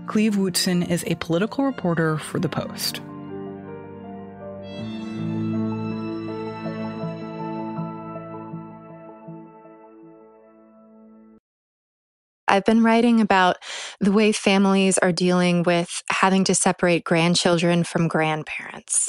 Cleve 0.06 0.34
Wootson 0.34 0.88
is 0.90 1.04
a 1.06 1.14
political 1.16 1.64
reporter 1.64 2.18
for 2.18 2.40
The 2.40 2.48
Post. 2.48 3.00
I've 12.50 12.64
been 12.64 12.82
writing 12.82 13.20
about 13.20 13.56
the 14.00 14.12
way 14.12 14.32
families 14.32 14.98
are 14.98 15.12
dealing 15.12 15.62
with 15.62 16.02
having 16.10 16.44
to 16.44 16.54
separate 16.54 17.04
grandchildren 17.04 17.84
from 17.84 18.08
grandparents. 18.08 19.08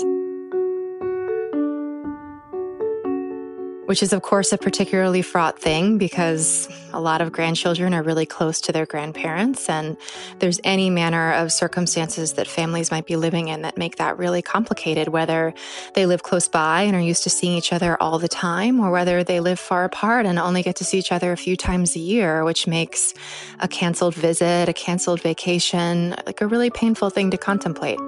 Which 3.91 4.01
is, 4.01 4.13
of 4.13 4.21
course, 4.21 4.53
a 4.53 4.57
particularly 4.57 5.21
fraught 5.21 5.59
thing 5.59 5.97
because 5.97 6.69
a 6.93 7.01
lot 7.01 7.19
of 7.19 7.29
grandchildren 7.29 7.93
are 7.93 8.01
really 8.01 8.25
close 8.25 8.61
to 8.61 8.71
their 8.71 8.85
grandparents. 8.85 9.67
And 9.67 9.97
there's 10.39 10.61
any 10.63 10.89
manner 10.89 11.33
of 11.33 11.51
circumstances 11.51 12.31
that 12.35 12.47
families 12.47 12.89
might 12.89 13.05
be 13.05 13.17
living 13.17 13.49
in 13.49 13.63
that 13.63 13.77
make 13.77 13.97
that 13.97 14.17
really 14.17 14.41
complicated, 14.41 15.09
whether 15.09 15.53
they 15.93 16.05
live 16.05 16.23
close 16.23 16.47
by 16.47 16.83
and 16.83 16.95
are 16.95 17.01
used 17.01 17.23
to 17.23 17.29
seeing 17.29 17.57
each 17.57 17.73
other 17.73 18.01
all 18.01 18.17
the 18.17 18.29
time, 18.29 18.79
or 18.79 18.91
whether 18.91 19.25
they 19.25 19.41
live 19.41 19.59
far 19.59 19.83
apart 19.83 20.25
and 20.25 20.39
only 20.39 20.63
get 20.63 20.77
to 20.77 20.85
see 20.85 20.97
each 20.97 21.11
other 21.11 21.33
a 21.33 21.37
few 21.37 21.57
times 21.57 21.93
a 21.97 21.99
year, 21.99 22.45
which 22.45 22.67
makes 22.67 23.13
a 23.59 23.67
canceled 23.67 24.15
visit, 24.15 24.69
a 24.69 24.73
canceled 24.73 25.19
vacation, 25.19 26.15
like 26.25 26.39
a 26.39 26.47
really 26.47 26.69
painful 26.69 27.09
thing 27.09 27.29
to 27.29 27.37
contemplate. 27.37 27.99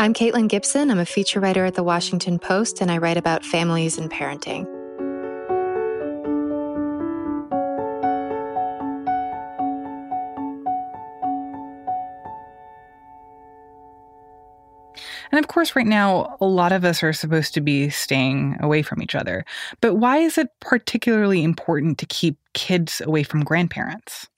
I'm 0.00 0.14
Caitlin 0.14 0.48
Gibson. 0.48 0.92
I'm 0.92 1.00
a 1.00 1.04
feature 1.04 1.40
writer 1.40 1.64
at 1.64 1.74
the 1.74 1.82
Washington 1.82 2.38
Post, 2.38 2.80
and 2.80 2.88
I 2.88 2.98
write 2.98 3.16
about 3.16 3.44
families 3.44 3.98
and 3.98 4.08
parenting. 4.08 4.64
And 15.32 15.40
of 15.40 15.48
course, 15.48 15.74
right 15.74 15.84
now, 15.84 16.36
a 16.40 16.46
lot 16.46 16.70
of 16.70 16.84
us 16.84 17.02
are 17.02 17.12
supposed 17.12 17.52
to 17.54 17.60
be 17.60 17.90
staying 17.90 18.56
away 18.60 18.82
from 18.82 19.02
each 19.02 19.16
other. 19.16 19.44
But 19.80 19.94
why 19.94 20.18
is 20.18 20.38
it 20.38 20.48
particularly 20.60 21.42
important 21.42 21.98
to 21.98 22.06
keep 22.06 22.38
kids 22.54 23.02
away 23.04 23.24
from 23.24 23.42
grandparents? 23.42 24.28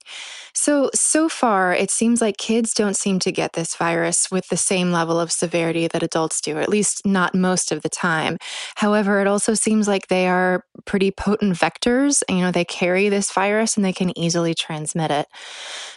So, 0.63 0.91
so 0.95 1.31
far, 1.31 1.73
it 1.73 1.91
seems 1.91 2.21
like 2.21 2.37
kids 2.37 2.75
don't 2.75 2.95
seem 2.95 3.19
to 3.21 3.33
get 3.33 3.55
this 3.55 3.75
virus 3.75 4.31
with 4.31 4.47
the 4.49 4.59
same 4.59 4.93
level 4.93 5.19
of 5.19 5.33
severity 5.33 5.89
that 5.89 6.03
adults 6.03 6.39
do, 6.43 6.59
or 6.59 6.61
at 6.61 6.69
least 6.69 7.07
not 7.07 7.35
most 7.35 7.73
of 7.73 7.81
the 7.81 7.89
time. 7.89 8.37
However, 8.75 9.23
it 9.23 9.27
also 9.27 9.55
seems 9.55 9.89
like 9.89 10.09
they 10.09 10.27
are 10.27 10.67
pretty 10.85 11.13
potent 11.13 11.57
vectors. 11.57 12.23
You 12.29 12.43
know, 12.43 12.51
they 12.51 12.67
carry 12.67 13.09
this 13.09 13.33
virus 13.33 13.79
and 13.79 13.87
they 13.87 13.95
can 13.95 14.17
easily 14.19 14.53
transmit 14.53 15.11
it. 15.11 15.29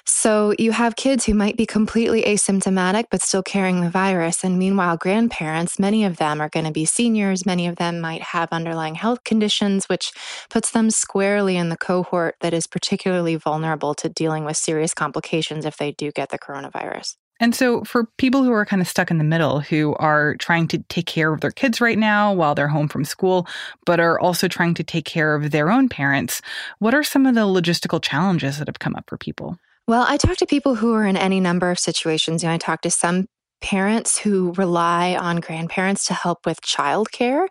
So, 0.05 0.53
you 0.57 0.71
have 0.71 0.95
kids 0.95 1.25
who 1.25 1.33
might 1.33 1.57
be 1.57 1.65
completely 1.65 2.23
asymptomatic 2.23 3.07
but 3.11 3.21
still 3.21 3.43
carrying 3.43 3.81
the 3.81 3.89
virus. 3.89 4.45
And 4.45 4.57
meanwhile, 4.57 4.95
grandparents, 4.95 5.77
many 5.77 6.05
of 6.05 6.15
them 6.15 6.39
are 6.39 6.47
going 6.47 6.65
to 6.65 6.71
be 6.71 6.85
seniors. 6.85 7.45
Many 7.45 7.67
of 7.67 7.75
them 7.75 7.99
might 7.99 8.21
have 8.21 8.47
underlying 8.53 8.95
health 8.95 9.25
conditions, 9.25 9.89
which 9.89 10.13
puts 10.49 10.71
them 10.71 10.89
squarely 10.89 11.57
in 11.57 11.67
the 11.67 11.75
cohort 11.75 12.37
that 12.39 12.53
is 12.53 12.65
particularly 12.65 13.35
vulnerable 13.35 13.93
to 13.95 14.07
dealing 14.07 14.45
with 14.45 14.52
serious 14.53 14.93
complications 14.93 15.65
if 15.65 15.77
they 15.77 15.91
do 15.91 16.11
get 16.11 16.29
the 16.29 16.39
coronavirus. 16.39 17.15
And 17.39 17.55
so, 17.55 17.83
for 17.83 18.07
people 18.17 18.43
who 18.43 18.51
are 18.51 18.65
kind 18.65 18.81
of 18.81 18.87
stuck 18.87 19.11
in 19.11 19.17
the 19.17 19.23
middle, 19.23 19.59
who 19.59 19.95
are 19.95 20.35
trying 20.35 20.67
to 20.69 20.77
take 20.89 21.07
care 21.07 21.33
of 21.33 21.41
their 21.41 21.51
kids 21.51 21.81
right 21.81 21.97
now 21.97 22.31
while 22.31 22.55
they're 22.55 22.67
home 22.67 22.87
from 22.87 23.03
school, 23.03 23.47
but 23.85 23.99
are 23.99 24.19
also 24.19 24.47
trying 24.47 24.75
to 24.75 24.83
take 24.83 25.05
care 25.05 25.35
of 25.35 25.51
their 25.51 25.71
own 25.71 25.89
parents, 25.89 26.41
what 26.79 26.93
are 26.93 27.03
some 27.03 27.25
of 27.25 27.35
the 27.35 27.41
logistical 27.41 28.01
challenges 28.01 28.59
that 28.59 28.67
have 28.67 28.79
come 28.79 28.95
up 28.95 29.09
for 29.09 29.17
people? 29.17 29.57
Well, 29.87 30.05
I 30.07 30.17
talk 30.17 30.37
to 30.37 30.45
people 30.45 30.75
who 30.75 30.93
are 30.93 31.05
in 31.05 31.17
any 31.17 31.39
number 31.39 31.69
of 31.69 31.79
situations. 31.79 32.43
You 32.43 32.49
know, 32.49 32.55
I 32.55 32.57
talk 32.57 32.81
to 32.81 32.91
some 32.91 33.25
parents 33.61 34.19
who 34.19 34.53
rely 34.53 35.15
on 35.15 35.37
grandparents 35.37 36.05
to 36.05 36.13
help 36.13 36.45
with 36.45 36.61
childcare. 36.61 37.47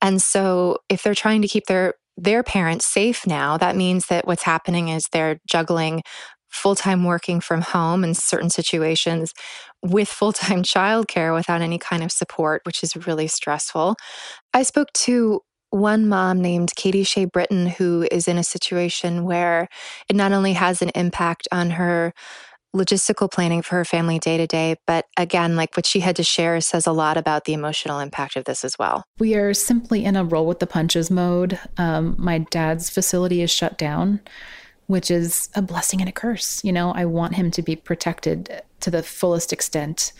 And 0.00 0.22
so, 0.22 0.78
if 0.88 1.02
they're 1.02 1.14
trying 1.14 1.42
to 1.42 1.48
keep 1.48 1.66
their 1.66 1.94
their 2.16 2.42
parents 2.42 2.86
safe 2.86 3.26
now, 3.26 3.58
that 3.58 3.76
means 3.76 4.06
that 4.06 4.26
what's 4.26 4.44
happening 4.44 4.88
is 4.88 5.04
they're 5.12 5.38
juggling 5.46 6.02
full 6.56 6.74
time 6.74 7.04
working 7.04 7.40
from 7.40 7.60
home 7.60 8.02
in 8.04 8.14
certain 8.14 8.50
situations 8.50 9.32
with 9.82 10.08
full 10.08 10.32
time 10.32 10.62
childcare 10.74 11.34
without 11.34 11.60
any 11.60 11.78
kind 11.78 12.02
of 12.02 12.10
support, 12.10 12.62
which 12.64 12.82
is 12.82 13.06
really 13.06 13.28
stressful. 13.28 13.96
I 14.52 14.62
spoke 14.62 14.92
to 14.94 15.40
one 15.70 16.08
mom 16.08 16.40
named 16.40 16.72
Katie 16.76 17.04
Shea 17.04 17.26
Britton 17.26 17.66
who 17.66 18.06
is 18.10 18.28
in 18.28 18.38
a 18.38 18.44
situation 18.44 19.24
where 19.24 19.68
it 20.08 20.16
not 20.16 20.32
only 20.32 20.54
has 20.54 20.80
an 20.80 20.90
impact 20.94 21.48
on 21.52 21.70
her 21.70 22.12
logistical 22.76 23.30
planning 23.30 23.62
for 23.62 23.76
her 23.76 23.84
family 23.84 24.18
day 24.18 24.36
to 24.36 24.46
day. 24.46 24.76
But 24.86 25.06
again, 25.16 25.56
like 25.56 25.76
what 25.76 25.86
she 25.86 26.00
had 26.00 26.16
to 26.16 26.22
share 26.22 26.60
says 26.60 26.86
a 26.86 26.92
lot 26.92 27.16
about 27.16 27.44
the 27.44 27.54
emotional 27.54 27.98
impact 27.98 28.36
of 28.36 28.44
this 28.44 28.64
as 28.64 28.78
well. 28.78 29.04
We 29.18 29.34
are 29.34 29.54
simply 29.54 30.04
in 30.04 30.16
a 30.16 30.24
roll 30.24 30.46
with 30.46 30.58
the 30.58 30.66
punches 30.66 31.10
mode. 31.10 31.58
Um, 31.78 32.14
my 32.18 32.38
dad's 32.38 32.90
facility 32.90 33.42
is 33.42 33.50
shut 33.50 33.78
down, 33.78 34.20
which 34.86 35.10
is 35.10 35.48
a 35.54 35.62
blessing 35.62 36.00
and 36.00 36.08
a 36.08 36.12
curse. 36.12 36.62
You 36.64 36.72
know, 36.72 36.92
I 36.92 37.04
want 37.04 37.34
him 37.34 37.50
to 37.52 37.62
be 37.62 37.76
protected 37.76 38.62
to 38.80 38.90
the 38.90 39.02
fullest 39.02 39.52
extent. 39.52 40.12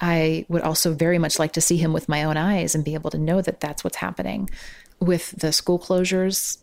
I 0.00 0.44
would 0.48 0.62
also 0.62 0.94
very 0.94 1.18
much 1.18 1.38
like 1.38 1.52
to 1.52 1.60
see 1.60 1.76
him 1.76 1.92
with 1.92 2.08
my 2.08 2.24
own 2.24 2.36
eyes 2.36 2.74
and 2.74 2.84
be 2.84 2.94
able 2.94 3.10
to 3.10 3.18
know 3.18 3.40
that 3.40 3.60
that's 3.60 3.82
what's 3.82 3.96
happening. 3.96 4.50
With 5.00 5.32
the 5.32 5.52
school 5.52 5.78
closures, 5.78 6.58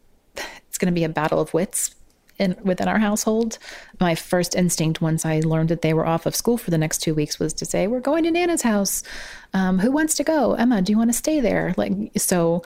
it's 0.67 0.77
going 0.77 0.91
to 0.91 0.99
be 0.99 1.03
a 1.03 1.09
battle 1.09 1.39
of 1.39 1.53
wits 1.53 1.95
in, 2.39 2.55
within 2.63 2.87
our 2.87 2.99
household. 2.99 3.57
My 3.99 4.15
first 4.15 4.55
instinct, 4.55 5.01
once 5.01 5.25
I 5.25 5.39
learned 5.39 5.69
that 5.69 5.81
they 5.81 5.93
were 5.93 6.05
off 6.05 6.25
of 6.25 6.35
school 6.35 6.57
for 6.57 6.71
the 6.71 6.77
next 6.77 6.99
two 6.99 7.13
weeks, 7.13 7.39
was 7.39 7.53
to 7.53 7.65
say, 7.65 7.87
"We're 7.87 7.99
going 7.99 8.23
to 8.23 8.31
Nana's 8.31 8.63
house. 8.63 9.03
Um, 9.53 9.79
who 9.79 9.91
wants 9.91 10.15
to 10.15 10.23
go? 10.23 10.53
Emma, 10.53 10.81
do 10.81 10.91
you 10.91 10.97
want 10.97 11.09
to 11.09 11.17
stay 11.17 11.39
there?" 11.39 11.73
Like 11.77 11.93
so. 12.17 12.63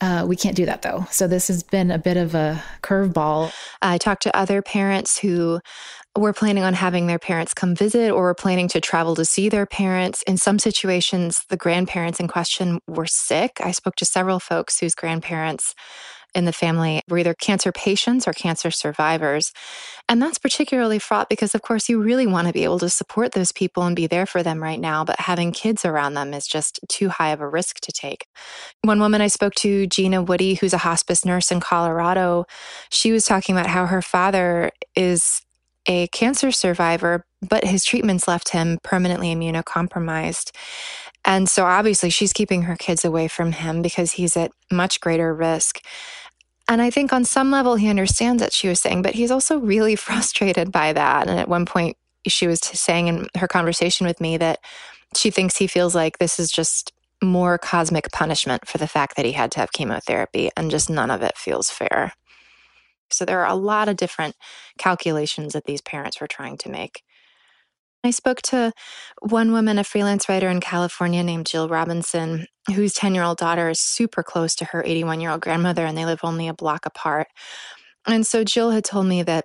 Uh, 0.00 0.24
we 0.28 0.36
can't 0.36 0.56
do 0.56 0.64
that 0.66 0.82
though. 0.82 1.06
So 1.10 1.26
this 1.26 1.48
has 1.48 1.62
been 1.62 1.90
a 1.90 1.98
bit 1.98 2.16
of 2.16 2.34
a 2.34 2.62
curveball. 2.82 3.52
I 3.82 3.98
talked 3.98 4.22
to 4.22 4.36
other 4.36 4.62
parents 4.62 5.18
who 5.18 5.60
were 6.16 6.32
planning 6.32 6.64
on 6.64 6.74
having 6.74 7.06
their 7.06 7.18
parents 7.18 7.54
come 7.54 7.74
visit 7.74 8.10
or 8.10 8.22
were 8.22 8.34
planning 8.34 8.68
to 8.68 8.80
travel 8.80 9.14
to 9.16 9.24
see 9.24 9.48
their 9.48 9.66
parents. 9.66 10.22
In 10.22 10.36
some 10.36 10.58
situations, 10.58 11.42
the 11.48 11.56
grandparents 11.56 12.20
in 12.20 12.28
question 12.28 12.80
were 12.86 13.06
sick. 13.06 13.58
I 13.60 13.72
spoke 13.72 13.96
to 13.96 14.04
several 14.04 14.40
folks 14.40 14.78
whose 14.78 14.94
grandparents 14.94 15.74
in 16.38 16.44
the 16.44 16.52
family 16.52 17.02
were 17.08 17.18
either 17.18 17.34
cancer 17.34 17.72
patients 17.72 18.26
or 18.26 18.32
cancer 18.32 18.70
survivors. 18.70 19.52
And 20.08 20.22
that's 20.22 20.38
particularly 20.38 20.98
fraught 20.98 21.28
because, 21.28 21.54
of 21.54 21.60
course, 21.60 21.88
you 21.88 22.00
really 22.00 22.26
want 22.26 22.46
to 22.46 22.52
be 22.52 22.64
able 22.64 22.78
to 22.78 22.88
support 22.88 23.32
those 23.32 23.52
people 23.52 23.82
and 23.82 23.94
be 23.94 24.06
there 24.06 24.24
for 24.24 24.42
them 24.42 24.62
right 24.62 24.80
now. 24.80 25.04
But 25.04 25.20
having 25.20 25.52
kids 25.52 25.84
around 25.84 26.14
them 26.14 26.32
is 26.32 26.46
just 26.46 26.80
too 26.88 27.10
high 27.10 27.30
of 27.30 27.40
a 27.40 27.48
risk 27.48 27.80
to 27.80 27.92
take. 27.92 28.26
One 28.82 29.00
woman 29.00 29.20
I 29.20 29.26
spoke 29.26 29.54
to, 29.56 29.86
Gina 29.86 30.22
Woody, 30.22 30.54
who's 30.54 30.72
a 30.72 30.78
hospice 30.78 31.24
nurse 31.24 31.50
in 31.50 31.60
Colorado, 31.60 32.46
she 32.90 33.12
was 33.12 33.26
talking 33.26 33.54
about 33.54 33.66
how 33.68 33.86
her 33.86 34.00
father 34.00 34.70
is 34.96 35.42
a 35.86 36.06
cancer 36.08 36.52
survivor, 36.52 37.24
but 37.46 37.64
his 37.64 37.84
treatments 37.84 38.28
left 38.28 38.50
him 38.50 38.78
permanently 38.82 39.34
immunocompromised. 39.34 40.52
And 41.24 41.48
so 41.48 41.64
obviously 41.64 42.10
she's 42.10 42.32
keeping 42.32 42.62
her 42.62 42.76
kids 42.76 43.04
away 43.04 43.28
from 43.28 43.52
him 43.52 43.82
because 43.82 44.12
he's 44.12 44.36
at 44.36 44.52
much 44.70 45.00
greater 45.00 45.34
risk. 45.34 45.80
And 46.68 46.82
I 46.82 46.90
think 46.90 47.12
on 47.12 47.24
some 47.24 47.50
level 47.50 47.76
he 47.76 47.88
understands 47.88 48.42
that 48.42 48.52
she 48.52 48.68
was 48.68 48.78
saying, 48.78 49.02
but 49.02 49.14
he's 49.14 49.30
also 49.30 49.58
really 49.58 49.96
frustrated 50.08 50.70
by 50.70 50.92
that. 50.92 51.26
And 51.26 51.40
at 51.40 51.48
one 51.48 51.66
point 51.66 51.96
she 52.26 52.46
was 52.46 52.60
saying 52.60 53.08
in 53.08 53.28
her 53.36 53.48
conversation 53.48 54.06
with 54.06 54.20
me 54.20 54.36
that 54.36 54.60
she 55.16 55.30
thinks 55.30 55.56
he 55.56 55.66
feels 55.66 55.94
like 55.94 56.18
this 56.18 56.38
is 56.38 56.50
just 56.52 56.92
more 57.22 57.58
cosmic 57.58 58.12
punishment 58.12 58.68
for 58.68 58.78
the 58.78 58.86
fact 58.86 59.16
that 59.16 59.24
he 59.24 59.32
had 59.32 59.50
to 59.52 59.60
have 59.60 59.72
chemotherapy 59.72 60.50
and 60.56 60.70
just 60.70 60.90
none 60.90 61.10
of 61.10 61.22
it 61.22 61.36
feels 61.36 61.70
fair. 61.70 62.12
So 63.10 63.24
there 63.24 63.40
are 63.40 63.50
a 63.50 63.54
lot 63.54 63.88
of 63.88 63.96
different 63.96 64.36
calculations 64.76 65.54
that 65.54 65.64
these 65.64 65.80
parents 65.80 66.20
were 66.20 66.26
trying 66.26 66.58
to 66.58 66.70
make. 66.70 67.02
I 68.04 68.10
spoke 68.10 68.40
to 68.42 68.72
one 69.20 69.52
woman, 69.52 69.78
a 69.78 69.84
freelance 69.84 70.28
writer 70.28 70.48
in 70.48 70.60
California 70.60 71.22
named 71.22 71.46
Jill 71.46 71.68
Robinson, 71.68 72.46
whose 72.74 72.94
10 72.94 73.14
year 73.14 73.24
old 73.24 73.38
daughter 73.38 73.70
is 73.70 73.80
super 73.80 74.22
close 74.22 74.54
to 74.56 74.66
her 74.66 74.82
81 74.84 75.20
year 75.20 75.30
old 75.30 75.40
grandmother, 75.40 75.84
and 75.84 75.98
they 75.98 76.04
live 76.04 76.20
only 76.22 76.48
a 76.48 76.54
block 76.54 76.86
apart. 76.86 77.26
And 78.06 78.26
so 78.26 78.44
Jill 78.44 78.70
had 78.70 78.84
told 78.84 79.06
me 79.06 79.22
that 79.24 79.44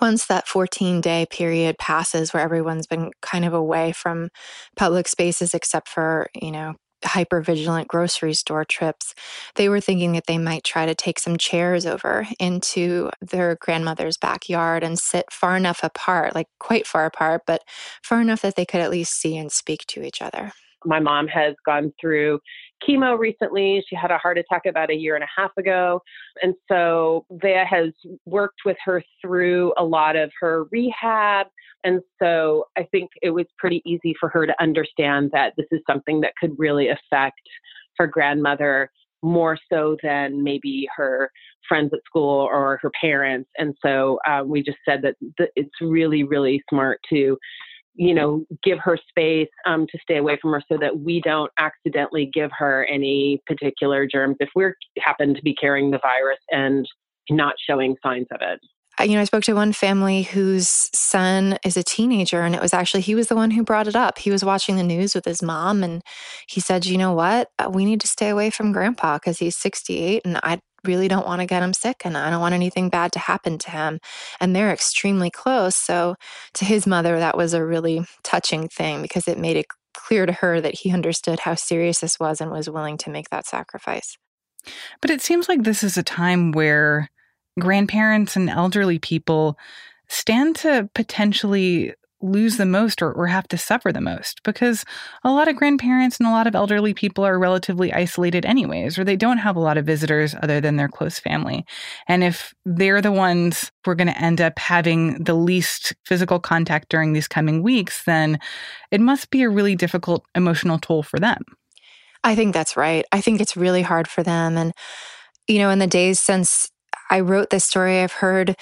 once 0.00 0.26
that 0.26 0.48
14 0.48 1.00
day 1.00 1.26
period 1.30 1.76
passes 1.78 2.32
where 2.32 2.42
everyone's 2.42 2.86
been 2.86 3.10
kind 3.22 3.44
of 3.44 3.54
away 3.54 3.92
from 3.92 4.28
public 4.76 5.08
spaces 5.08 5.54
except 5.54 5.88
for, 5.88 6.28
you 6.34 6.50
know, 6.50 6.74
hyper 7.04 7.40
vigilant 7.40 7.88
grocery 7.88 8.34
store 8.34 8.64
trips, 8.64 9.14
they 9.54 9.68
were 9.68 9.80
thinking 9.80 10.12
that 10.12 10.26
they 10.26 10.38
might 10.38 10.64
try 10.64 10.86
to 10.86 10.94
take 10.94 11.18
some 11.18 11.36
chairs 11.36 11.86
over 11.86 12.26
into 12.38 13.10
their 13.20 13.56
grandmother's 13.60 14.16
backyard 14.16 14.82
and 14.82 14.98
sit 14.98 15.26
far 15.30 15.56
enough 15.56 15.80
apart, 15.82 16.34
like 16.34 16.48
quite 16.58 16.86
far 16.86 17.06
apart, 17.06 17.42
but 17.46 17.62
far 18.02 18.20
enough 18.20 18.42
that 18.42 18.56
they 18.56 18.64
could 18.64 18.80
at 18.80 18.90
least 18.90 19.20
see 19.20 19.36
and 19.36 19.52
speak 19.52 19.84
to 19.88 20.02
each 20.02 20.20
other. 20.20 20.52
My 20.84 21.00
mom 21.00 21.26
has 21.28 21.54
gone 21.66 21.92
through 22.00 22.38
chemo 22.86 23.18
recently. 23.18 23.84
She 23.88 23.96
had 23.96 24.10
a 24.10 24.18
heart 24.18 24.38
attack 24.38 24.62
about 24.66 24.90
a 24.90 24.94
year 24.94 25.16
and 25.16 25.24
a 25.24 25.40
half 25.40 25.50
ago. 25.56 26.00
And 26.42 26.54
so 26.68 27.26
Vea 27.30 27.64
has 27.68 27.92
worked 28.26 28.60
with 28.64 28.76
her 28.84 29.02
through 29.20 29.72
a 29.76 29.84
lot 29.84 30.14
of 30.14 30.30
her 30.40 30.64
rehab. 30.70 31.48
And 31.84 32.00
so 32.20 32.64
I 32.76 32.84
think 32.90 33.10
it 33.22 33.30
was 33.30 33.46
pretty 33.56 33.82
easy 33.86 34.14
for 34.18 34.28
her 34.30 34.46
to 34.46 34.62
understand 34.62 35.30
that 35.32 35.54
this 35.56 35.66
is 35.70 35.80
something 35.88 36.20
that 36.20 36.32
could 36.40 36.52
really 36.58 36.88
affect 36.88 37.40
her 37.98 38.06
grandmother 38.06 38.90
more 39.22 39.58
so 39.72 39.96
than 40.02 40.42
maybe 40.42 40.88
her 40.96 41.30
friends 41.68 41.90
at 41.92 42.00
school 42.06 42.48
or 42.50 42.78
her 42.82 42.90
parents. 43.00 43.50
And 43.58 43.74
so 43.84 44.18
uh, 44.26 44.42
we 44.44 44.62
just 44.62 44.78
said 44.88 45.02
that 45.02 45.16
th- 45.36 45.50
it's 45.56 45.74
really, 45.80 46.22
really 46.22 46.62
smart 46.70 47.00
to 47.10 47.36
you 47.98 48.14
know, 48.14 48.44
give 48.62 48.78
her 48.78 48.96
space 49.08 49.48
um, 49.66 49.84
to 49.90 49.98
stay 50.00 50.18
away 50.18 50.38
from 50.40 50.52
her 50.52 50.62
so 50.70 50.78
that 50.80 51.00
we 51.00 51.20
don't 51.20 51.50
accidentally 51.58 52.30
give 52.32 52.48
her 52.56 52.86
any 52.88 53.42
particular 53.44 54.06
germs 54.06 54.36
if 54.38 54.48
we 54.54 54.66
happen 55.00 55.34
to 55.34 55.42
be 55.42 55.52
carrying 55.56 55.90
the 55.90 55.98
virus 55.98 56.38
and 56.52 56.86
not 57.28 57.54
showing 57.68 57.96
signs 58.00 58.28
of 58.30 58.38
it. 58.40 58.60
You 59.00 59.14
know, 59.14 59.20
I 59.20 59.24
spoke 59.24 59.44
to 59.44 59.54
one 59.54 59.72
family 59.72 60.22
whose 60.22 60.90
son 60.94 61.58
is 61.64 61.76
a 61.76 61.82
teenager, 61.82 62.42
and 62.42 62.54
it 62.54 62.60
was 62.60 62.74
actually 62.74 63.02
he 63.02 63.14
was 63.14 63.28
the 63.28 63.36
one 63.36 63.50
who 63.50 63.62
brought 63.62 63.88
it 63.88 63.96
up. 63.96 64.18
He 64.18 64.30
was 64.30 64.44
watching 64.44 64.76
the 64.76 64.82
news 64.82 65.14
with 65.14 65.24
his 65.24 65.42
mom, 65.42 65.82
and 65.82 66.02
he 66.48 66.60
said, 66.60 66.86
"You 66.86 66.98
know 66.98 67.12
what? 67.12 67.48
Uh, 67.58 67.70
we 67.72 67.84
need 67.84 68.00
to 68.00 68.08
stay 68.08 68.28
away 68.28 68.50
from 68.50 68.72
Grandpa 68.72 69.16
because 69.16 69.38
he's 69.38 69.56
68, 69.56 70.22
and 70.24 70.38
I 70.42 70.60
really 70.84 71.08
don't 71.08 71.26
want 71.26 71.40
to 71.40 71.46
get 71.46 71.62
him 71.62 71.72
sick 71.72 72.02
and 72.04 72.16
I 72.16 72.30
don't 72.30 72.40
want 72.40 72.54
anything 72.54 72.88
bad 72.88 73.12
to 73.12 73.18
happen 73.18 73.58
to 73.58 73.70
him. 73.70 73.98
And 74.40 74.54
they're 74.54 74.72
extremely 74.72 75.30
close. 75.30 75.76
So 75.76 76.14
to 76.54 76.64
his 76.64 76.86
mother, 76.86 77.18
that 77.18 77.36
was 77.36 77.52
a 77.52 77.64
really 77.64 78.04
touching 78.22 78.68
thing 78.68 79.02
because 79.02 79.26
it 79.28 79.38
made 79.38 79.56
it 79.56 79.66
clear 79.94 80.26
to 80.26 80.32
her 80.32 80.60
that 80.60 80.76
he 80.76 80.92
understood 80.92 81.40
how 81.40 81.54
serious 81.54 82.00
this 82.00 82.18
was 82.20 82.40
and 82.40 82.50
was 82.50 82.70
willing 82.70 82.96
to 82.98 83.10
make 83.10 83.30
that 83.30 83.46
sacrifice. 83.46 84.16
But 85.00 85.10
it 85.10 85.20
seems 85.20 85.48
like 85.48 85.62
this 85.62 85.82
is 85.82 85.96
a 85.96 86.02
time 86.02 86.52
where 86.52 87.10
grandparents 87.58 88.36
and 88.36 88.50
elderly 88.50 88.98
people 88.98 89.58
stand 90.08 90.56
to 90.56 90.88
potentially 90.94 91.94
lose 92.20 92.56
the 92.56 92.66
most 92.66 93.00
or, 93.00 93.12
or 93.12 93.26
have 93.28 93.46
to 93.46 93.56
suffer 93.56 93.92
the 93.92 94.00
most 94.00 94.42
because 94.42 94.84
a 95.22 95.30
lot 95.30 95.46
of 95.46 95.54
grandparents 95.54 96.18
and 96.18 96.26
a 96.26 96.32
lot 96.32 96.48
of 96.48 96.54
elderly 96.54 96.92
people 96.92 97.24
are 97.24 97.38
relatively 97.38 97.92
isolated 97.92 98.44
anyways 98.44 98.98
or 98.98 99.04
they 99.04 99.16
don't 99.16 99.38
have 99.38 99.54
a 99.54 99.60
lot 99.60 99.78
of 99.78 99.86
visitors 99.86 100.34
other 100.42 100.60
than 100.60 100.76
their 100.76 100.88
close 100.88 101.18
family. 101.18 101.64
And 102.08 102.24
if 102.24 102.52
they're 102.64 103.00
the 103.00 103.12
ones 103.12 103.70
who 103.84 103.92
are 103.92 103.94
going 103.94 104.08
to 104.08 104.20
end 104.20 104.40
up 104.40 104.58
having 104.58 105.22
the 105.22 105.34
least 105.34 105.94
physical 106.04 106.40
contact 106.40 106.88
during 106.88 107.12
these 107.12 107.28
coming 107.28 107.62
weeks 107.62 108.02
then 108.04 108.40
it 108.90 109.00
must 109.00 109.30
be 109.30 109.42
a 109.42 109.50
really 109.50 109.76
difficult 109.76 110.24
emotional 110.34 110.78
toll 110.78 111.04
for 111.04 111.20
them. 111.20 111.42
I 112.24 112.34
think 112.34 112.52
that's 112.52 112.76
right. 112.76 113.04
I 113.12 113.20
think 113.20 113.40
it's 113.40 113.56
really 113.56 113.82
hard 113.82 114.08
for 114.08 114.24
them. 114.24 114.56
And 114.56 114.72
you 115.46 115.58
know 115.60 115.70
in 115.70 115.78
the 115.78 115.86
days 115.86 116.18
since 116.18 116.68
i 117.10 117.20
wrote 117.20 117.50
this 117.50 117.64
story 117.64 118.00
i've 118.00 118.12
heard 118.12 118.56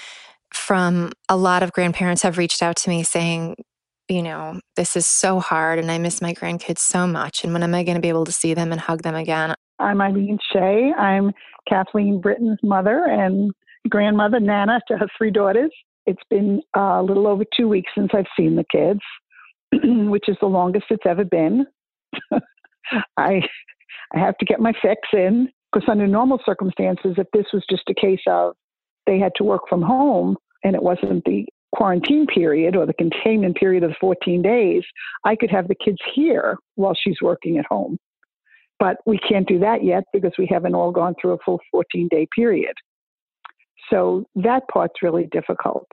from 0.57 1.13
a 1.29 1.37
lot 1.37 1.63
of 1.63 1.73
grandparents 1.73 2.23
have 2.23 2.39
reached 2.39 2.63
out 2.63 2.77
to 2.77 2.89
me 2.89 3.03
saying, 3.03 3.57
you 4.09 4.23
know, 4.23 4.61
this 4.77 4.97
is 4.97 5.07
so 5.07 5.41
hard 5.41 5.79
and 5.79 5.91
I 5.91 5.99
miss 5.99 6.23
my 6.23 6.33
grandkids 6.33 6.79
so 6.79 7.07
much. 7.07 7.45
And 7.45 7.53
when 7.53 7.63
am 7.63 7.75
I 7.75 7.83
going 7.83 7.97
to 7.97 8.01
be 8.01 8.09
able 8.09 8.25
to 8.25 8.33
see 8.33 8.55
them 8.55 8.73
and 8.73 8.81
hug 8.81 9.03
them 9.03 9.15
again? 9.15 9.55
I'm 9.79 10.01
Eileen 10.01 10.39
Shea. 10.53 10.93
I'm 10.97 11.33
Kathleen 11.69 12.21
Britton's 12.21 12.59
mother 12.63 13.05
and 13.05 13.51
grandmother, 13.89 14.41
Nana, 14.41 14.81
to 14.89 14.97
her 14.97 15.07
three 15.19 15.31
daughters. 15.31 15.71
It's 16.07 16.23
been 16.31 16.61
a 16.75 17.03
little 17.03 17.27
over 17.27 17.45
two 17.57 17.69
weeks 17.69 17.91
since 17.97 18.11
I've 18.15 18.27
seen 18.39 18.57
the 18.57 18.65
kids, 18.71 19.01
which 20.09 20.29
is 20.29 20.37
the 20.41 20.47
longest 20.47 20.87
it's 20.91 21.05
ever 21.05 21.25
been. 21.25 21.67
I 23.17 23.43
I 24.15 24.19
have 24.21 24.39
to 24.39 24.47
get 24.47 24.61
my 24.61 24.73
fix 24.81 25.01
in 25.13 25.49
because 25.77 25.91
under 25.91 26.07
normal 26.07 26.41
circumstances, 26.47 27.17
if 27.19 27.27
this 27.35 27.45
was 27.53 27.63
just 27.69 27.83
a 27.91 27.95
case 27.95 28.23
of 28.27 28.55
they 29.07 29.19
had 29.19 29.33
to 29.37 29.45
work 29.45 29.63
from 29.69 29.83
home 29.83 30.35
and 30.65 30.75
it 30.75 30.83
wasn't 30.83 31.23
the 31.27 31.45
quarantine 31.75 32.27
period 32.27 32.75
or 32.75 32.87
the 32.87 32.95
containment 32.95 33.57
period 33.57 33.83
of 33.83 33.93
14 34.01 34.41
days, 34.41 34.83
I 35.25 35.37
could 35.37 35.51
have 35.51 35.69
the 35.69 35.75
kids 35.75 35.99
here 36.15 36.57
while 36.77 36.95
she's 36.99 37.21
working 37.21 37.59
at 37.59 37.67
home. 37.67 37.99
But 38.79 38.97
we 39.05 39.19
can't 39.19 39.47
do 39.47 39.59
that 39.59 39.85
yet 39.85 40.05
because 40.15 40.33
we 40.39 40.49
haven't 40.51 40.75
all 40.75 40.93
gone 40.93 41.15
through 41.21 41.33
a 41.33 41.39
full 41.45 41.61
14 41.71 42.09
day 42.11 42.27
period. 42.35 42.75
So 43.91 44.25
that 44.35 44.63
part's 44.73 45.03
really 45.03 45.29
difficult 45.31 45.87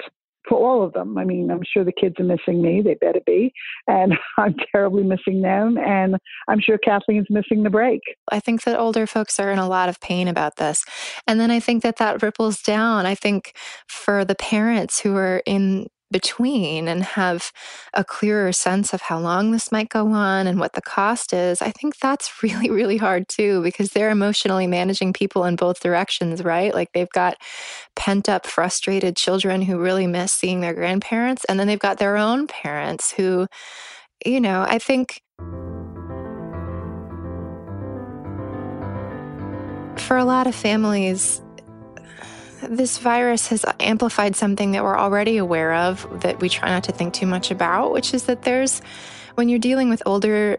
for 0.47 0.57
all 0.57 0.83
of 0.83 0.93
them. 0.93 1.17
I 1.17 1.23
mean, 1.23 1.49
I'm 1.49 1.63
sure 1.63 1.83
the 1.83 1.91
kids 1.91 2.15
are 2.19 2.23
missing 2.23 2.61
me. 2.61 2.81
They 2.81 2.95
better 2.95 3.21
be. 3.25 3.53
And 3.87 4.13
I'm 4.37 4.55
terribly 4.71 5.03
missing 5.03 5.41
them. 5.41 5.77
And 5.77 6.17
I'm 6.47 6.59
sure 6.59 6.77
Kathleen's 6.77 7.27
missing 7.29 7.63
the 7.63 7.69
break. 7.69 8.01
I 8.31 8.39
think 8.39 8.63
that 8.63 8.79
older 8.79 9.07
folks 9.07 9.39
are 9.39 9.51
in 9.51 9.59
a 9.59 9.67
lot 9.67 9.89
of 9.89 9.99
pain 9.99 10.27
about 10.27 10.57
this. 10.57 10.85
And 11.27 11.39
then 11.39 11.51
I 11.51 11.59
think 11.59 11.83
that 11.83 11.97
that 11.97 12.21
ripples 12.21 12.61
down. 12.61 13.05
I 13.05 13.15
think 13.15 13.55
for 13.87 14.25
the 14.25 14.35
parents 14.35 14.99
who 14.99 15.15
are 15.15 15.41
in 15.45 15.87
between 16.13 16.87
and 16.87 17.03
have 17.03 17.51
a 17.93 18.05
clearer 18.05 18.53
sense 18.53 18.93
of 18.93 19.01
how 19.01 19.19
long 19.19 19.51
this 19.51 19.69
might 19.69 19.89
go 19.89 20.13
on 20.13 20.47
and 20.47 20.59
what 20.59 20.71
the 20.71 20.81
cost 20.81 21.33
is, 21.33 21.61
I 21.61 21.71
think 21.71 21.97
that's 21.97 22.31
really, 22.43 22.69
really 22.69 22.95
hard 22.95 23.27
too, 23.27 23.61
because 23.61 23.89
they're 23.89 24.11
emotionally 24.11 24.67
managing 24.67 25.11
people 25.11 25.43
in 25.43 25.57
both 25.57 25.81
directions, 25.81 26.41
right? 26.41 26.73
Like 26.73 26.93
they've 26.93 27.09
got 27.09 27.35
pent 27.97 28.29
up, 28.29 28.45
frustrated 28.45 29.17
children 29.17 29.61
who 29.61 29.77
really 29.77 30.07
miss 30.07 30.31
seeing 30.31 30.61
their 30.61 30.73
grandparents, 30.73 31.43
and 31.49 31.59
then 31.59 31.67
they've 31.67 31.77
got 31.77 31.97
their 31.97 32.15
own 32.15 32.47
parents 32.47 33.11
who, 33.11 33.47
you 34.25 34.39
know, 34.39 34.65
I 34.65 34.79
think. 34.79 35.19
For 39.97 40.17
a 40.17 40.25
lot 40.25 40.47
of 40.47 40.55
families, 40.55 41.41
this 42.69 42.97
virus 42.97 43.47
has 43.47 43.65
amplified 43.79 44.35
something 44.35 44.71
that 44.71 44.83
we're 44.83 44.97
already 44.97 45.37
aware 45.37 45.73
of 45.73 46.21
that 46.21 46.39
we 46.39 46.49
try 46.49 46.69
not 46.69 46.83
to 46.85 46.91
think 46.91 47.13
too 47.13 47.25
much 47.25 47.51
about, 47.51 47.91
which 47.91 48.13
is 48.13 48.23
that 48.23 48.43
there's, 48.43 48.81
when 49.35 49.49
you're 49.49 49.59
dealing 49.59 49.89
with 49.89 50.03
older, 50.05 50.57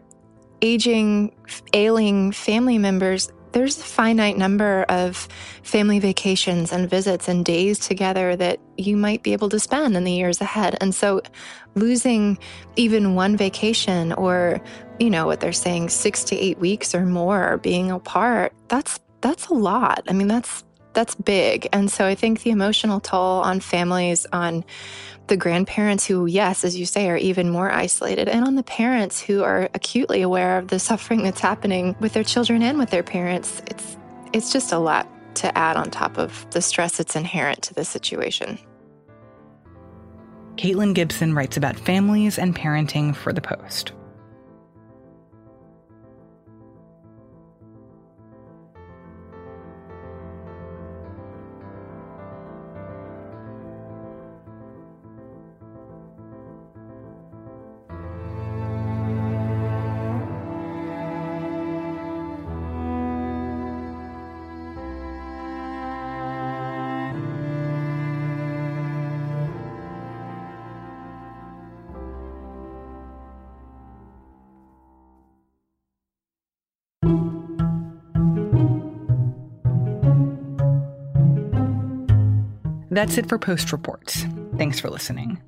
aging, 0.62 1.35
ailing 1.73 2.33
family 2.33 2.79
members, 2.79 3.31
there's 3.53 3.79
a 3.79 3.83
finite 3.83 4.37
number 4.37 4.85
of 4.88 5.29
family 5.62 6.01
vacations 6.01 6.73
and 6.73 6.90
visits 6.90 7.29
and 7.29 7.45
days 7.45 7.79
together 7.79 8.35
that 8.35 8.59
you 8.77 8.97
might 8.97 9.23
be 9.23 9.33
able 9.33 9.49
to 9.49 9.61
spend 9.61 9.97
in 9.97 10.03
the 10.03 10.12
years 10.12 10.40
ahead. 10.40 10.77
And 10.81 10.93
so 10.93 11.23
losing 11.77 12.37
even 12.75 13.14
one 13.14 13.37
vacation 13.37 14.12
or, 14.12 14.61
you 14.99 15.09
know, 15.09 15.27
what 15.27 15.38
they're 15.38 15.53
saying, 15.53 15.90
six 15.90 16.25
to 16.25 16.37
eight 16.37 16.59
weeks 16.59 16.97
or 16.97 17.07
more 17.07 17.59
being 17.59 17.93
apart, 17.93 18.53
that's 18.69 18.99
that's 19.21 19.47
a 19.47 19.55
lot. 19.55 20.03
I 20.09 20.12
mean, 20.12 20.29
that's 20.29 20.64
that's 20.94 21.14
big. 21.14 21.68
And 21.72 21.90
so 21.90 22.07
I 22.07 22.14
think 22.14 22.42
the 22.42 22.50
emotional 22.50 23.00
toll 23.00 23.40
on 23.42 23.61
families, 23.61 24.26
on 24.33 24.64
the 25.26 25.37
grandparents 25.37 26.07
who, 26.07 26.26
yes, 26.26 26.64
as 26.64 26.78
you 26.78 26.87
say, 26.87 27.09
are 27.09 27.16
even 27.16 27.50
more 27.50 27.70
isolated, 27.70 28.28
and 28.28 28.44
on 28.44 28.57
the 28.57 28.62
parents 28.62 29.20
who 29.20 29.42
are 29.42 29.68
acutely 29.74 30.22
aware 30.22 30.59
of 30.59 30.68
the 30.68 30.78
suffering 30.78 31.22
that's 31.22 31.40
happening 31.40 31.96
with 32.00 32.12
their 32.12 32.24
children 32.24 32.62
and 32.62 32.78
with 32.78 32.90
their 32.90 33.02
parents, 33.02 33.62
it's 33.66 33.96
it's 34.33 34.52
just 34.52 34.72
a 34.72 34.78
lot 34.78 35.09
to 35.37 35.57
add 35.57 35.76
on 35.76 35.90
top 35.90 36.18
of 36.18 36.46
the 36.50 36.61
stress 36.61 36.98
that's 36.98 37.16
inherent 37.16 37.62
to 37.62 37.74
the 37.74 37.85
situation. 37.85 38.59
Caitlin 40.57 40.94
Gibson 40.94 41.35
writes 41.35 41.57
about 41.57 41.76
families 41.76 42.38
and 42.38 42.54
parenting 42.54 43.14
for 43.14 43.33
the 43.33 43.40
Post. 43.40 43.92
That's 82.94 83.18
it 83.18 83.28
for 83.28 83.38
Post 83.40 83.72
Reports. 83.72 84.24
Thanks 84.57 84.78
for 84.78 84.88
listening. 84.88 85.42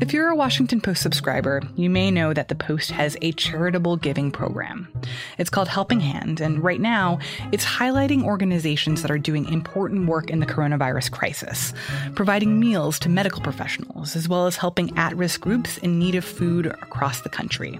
If 0.00 0.14
you're 0.14 0.30
a 0.30 0.34
Washington 0.34 0.80
Post 0.80 1.02
subscriber, 1.02 1.60
you 1.76 1.90
may 1.90 2.10
know 2.10 2.32
that 2.32 2.48
the 2.48 2.54
Post 2.54 2.90
has 2.92 3.18
a 3.20 3.32
charitable 3.32 3.98
giving 3.98 4.30
program. 4.30 4.88
It's 5.36 5.50
called 5.50 5.68
Helping 5.68 6.00
Hand, 6.00 6.40
and 6.40 6.64
right 6.64 6.80
now, 6.80 7.18
it's 7.52 7.66
highlighting 7.66 8.24
organizations 8.24 9.02
that 9.02 9.10
are 9.10 9.18
doing 9.18 9.46
important 9.52 10.08
work 10.08 10.30
in 10.30 10.40
the 10.40 10.46
coronavirus 10.46 11.10
crisis, 11.10 11.74
providing 12.14 12.58
meals 12.58 12.98
to 13.00 13.10
medical 13.10 13.42
professionals, 13.42 14.16
as 14.16 14.26
well 14.26 14.46
as 14.46 14.56
helping 14.56 14.96
at 14.96 15.14
risk 15.14 15.42
groups 15.42 15.76
in 15.78 15.98
need 15.98 16.14
of 16.14 16.24
food 16.24 16.64
across 16.64 17.20
the 17.20 17.28
country. 17.28 17.78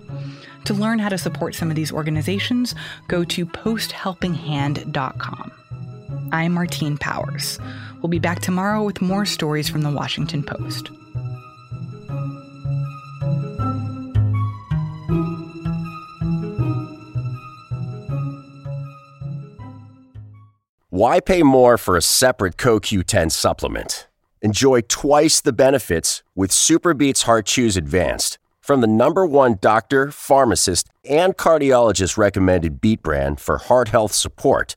To 0.66 0.74
learn 0.74 0.98
how 0.98 1.08
to 1.08 1.16
support 1.16 1.54
some 1.54 1.70
of 1.70 1.74
these 1.74 1.90
organizations, 1.90 2.74
go 3.08 3.24
to 3.24 3.46
posthelpinghand.com. 3.46 5.52
I'm 6.32 6.52
Martine 6.52 6.96
Powers. 6.96 7.58
We'll 8.00 8.08
be 8.08 8.18
back 8.18 8.40
tomorrow 8.40 8.84
with 8.84 9.00
more 9.00 9.24
stories 9.24 9.68
from 9.68 9.82
the 9.82 9.90
Washington 9.90 10.42
Post. 10.42 10.90
Why 20.90 21.20
pay 21.20 21.42
more 21.42 21.78
for 21.78 21.96
a 21.96 22.02
separate 22.02 22.56
CoQ10 22.56 23.32
supplement? 23.32 24.06
Enjoy 24.42 24.82
twice 24.82 25.40
the 25.40 25.52
benefits 25.52 26.22
with 26.34 26.50
SuperBeets 26.50 27.22
Heart 27.22 27.46
Chews 27.46 27.76
Advanced 27.76 28.38
from 28.60 28.80
the 28.80 28.86
number 28.86 29.26
one 29.26 29.58
doctor, 29.60 30.10
pharmacist, 30.10 30.88
and 31.04 31.36
cardiologist 31.36 32.16
recommended 32.16 32.80
beet 32.80 33.02
brand 33.02 33.40
for 33.40 33.58
heart 33.58 33.88
health 33.88 34.12
support. 34.12 34.76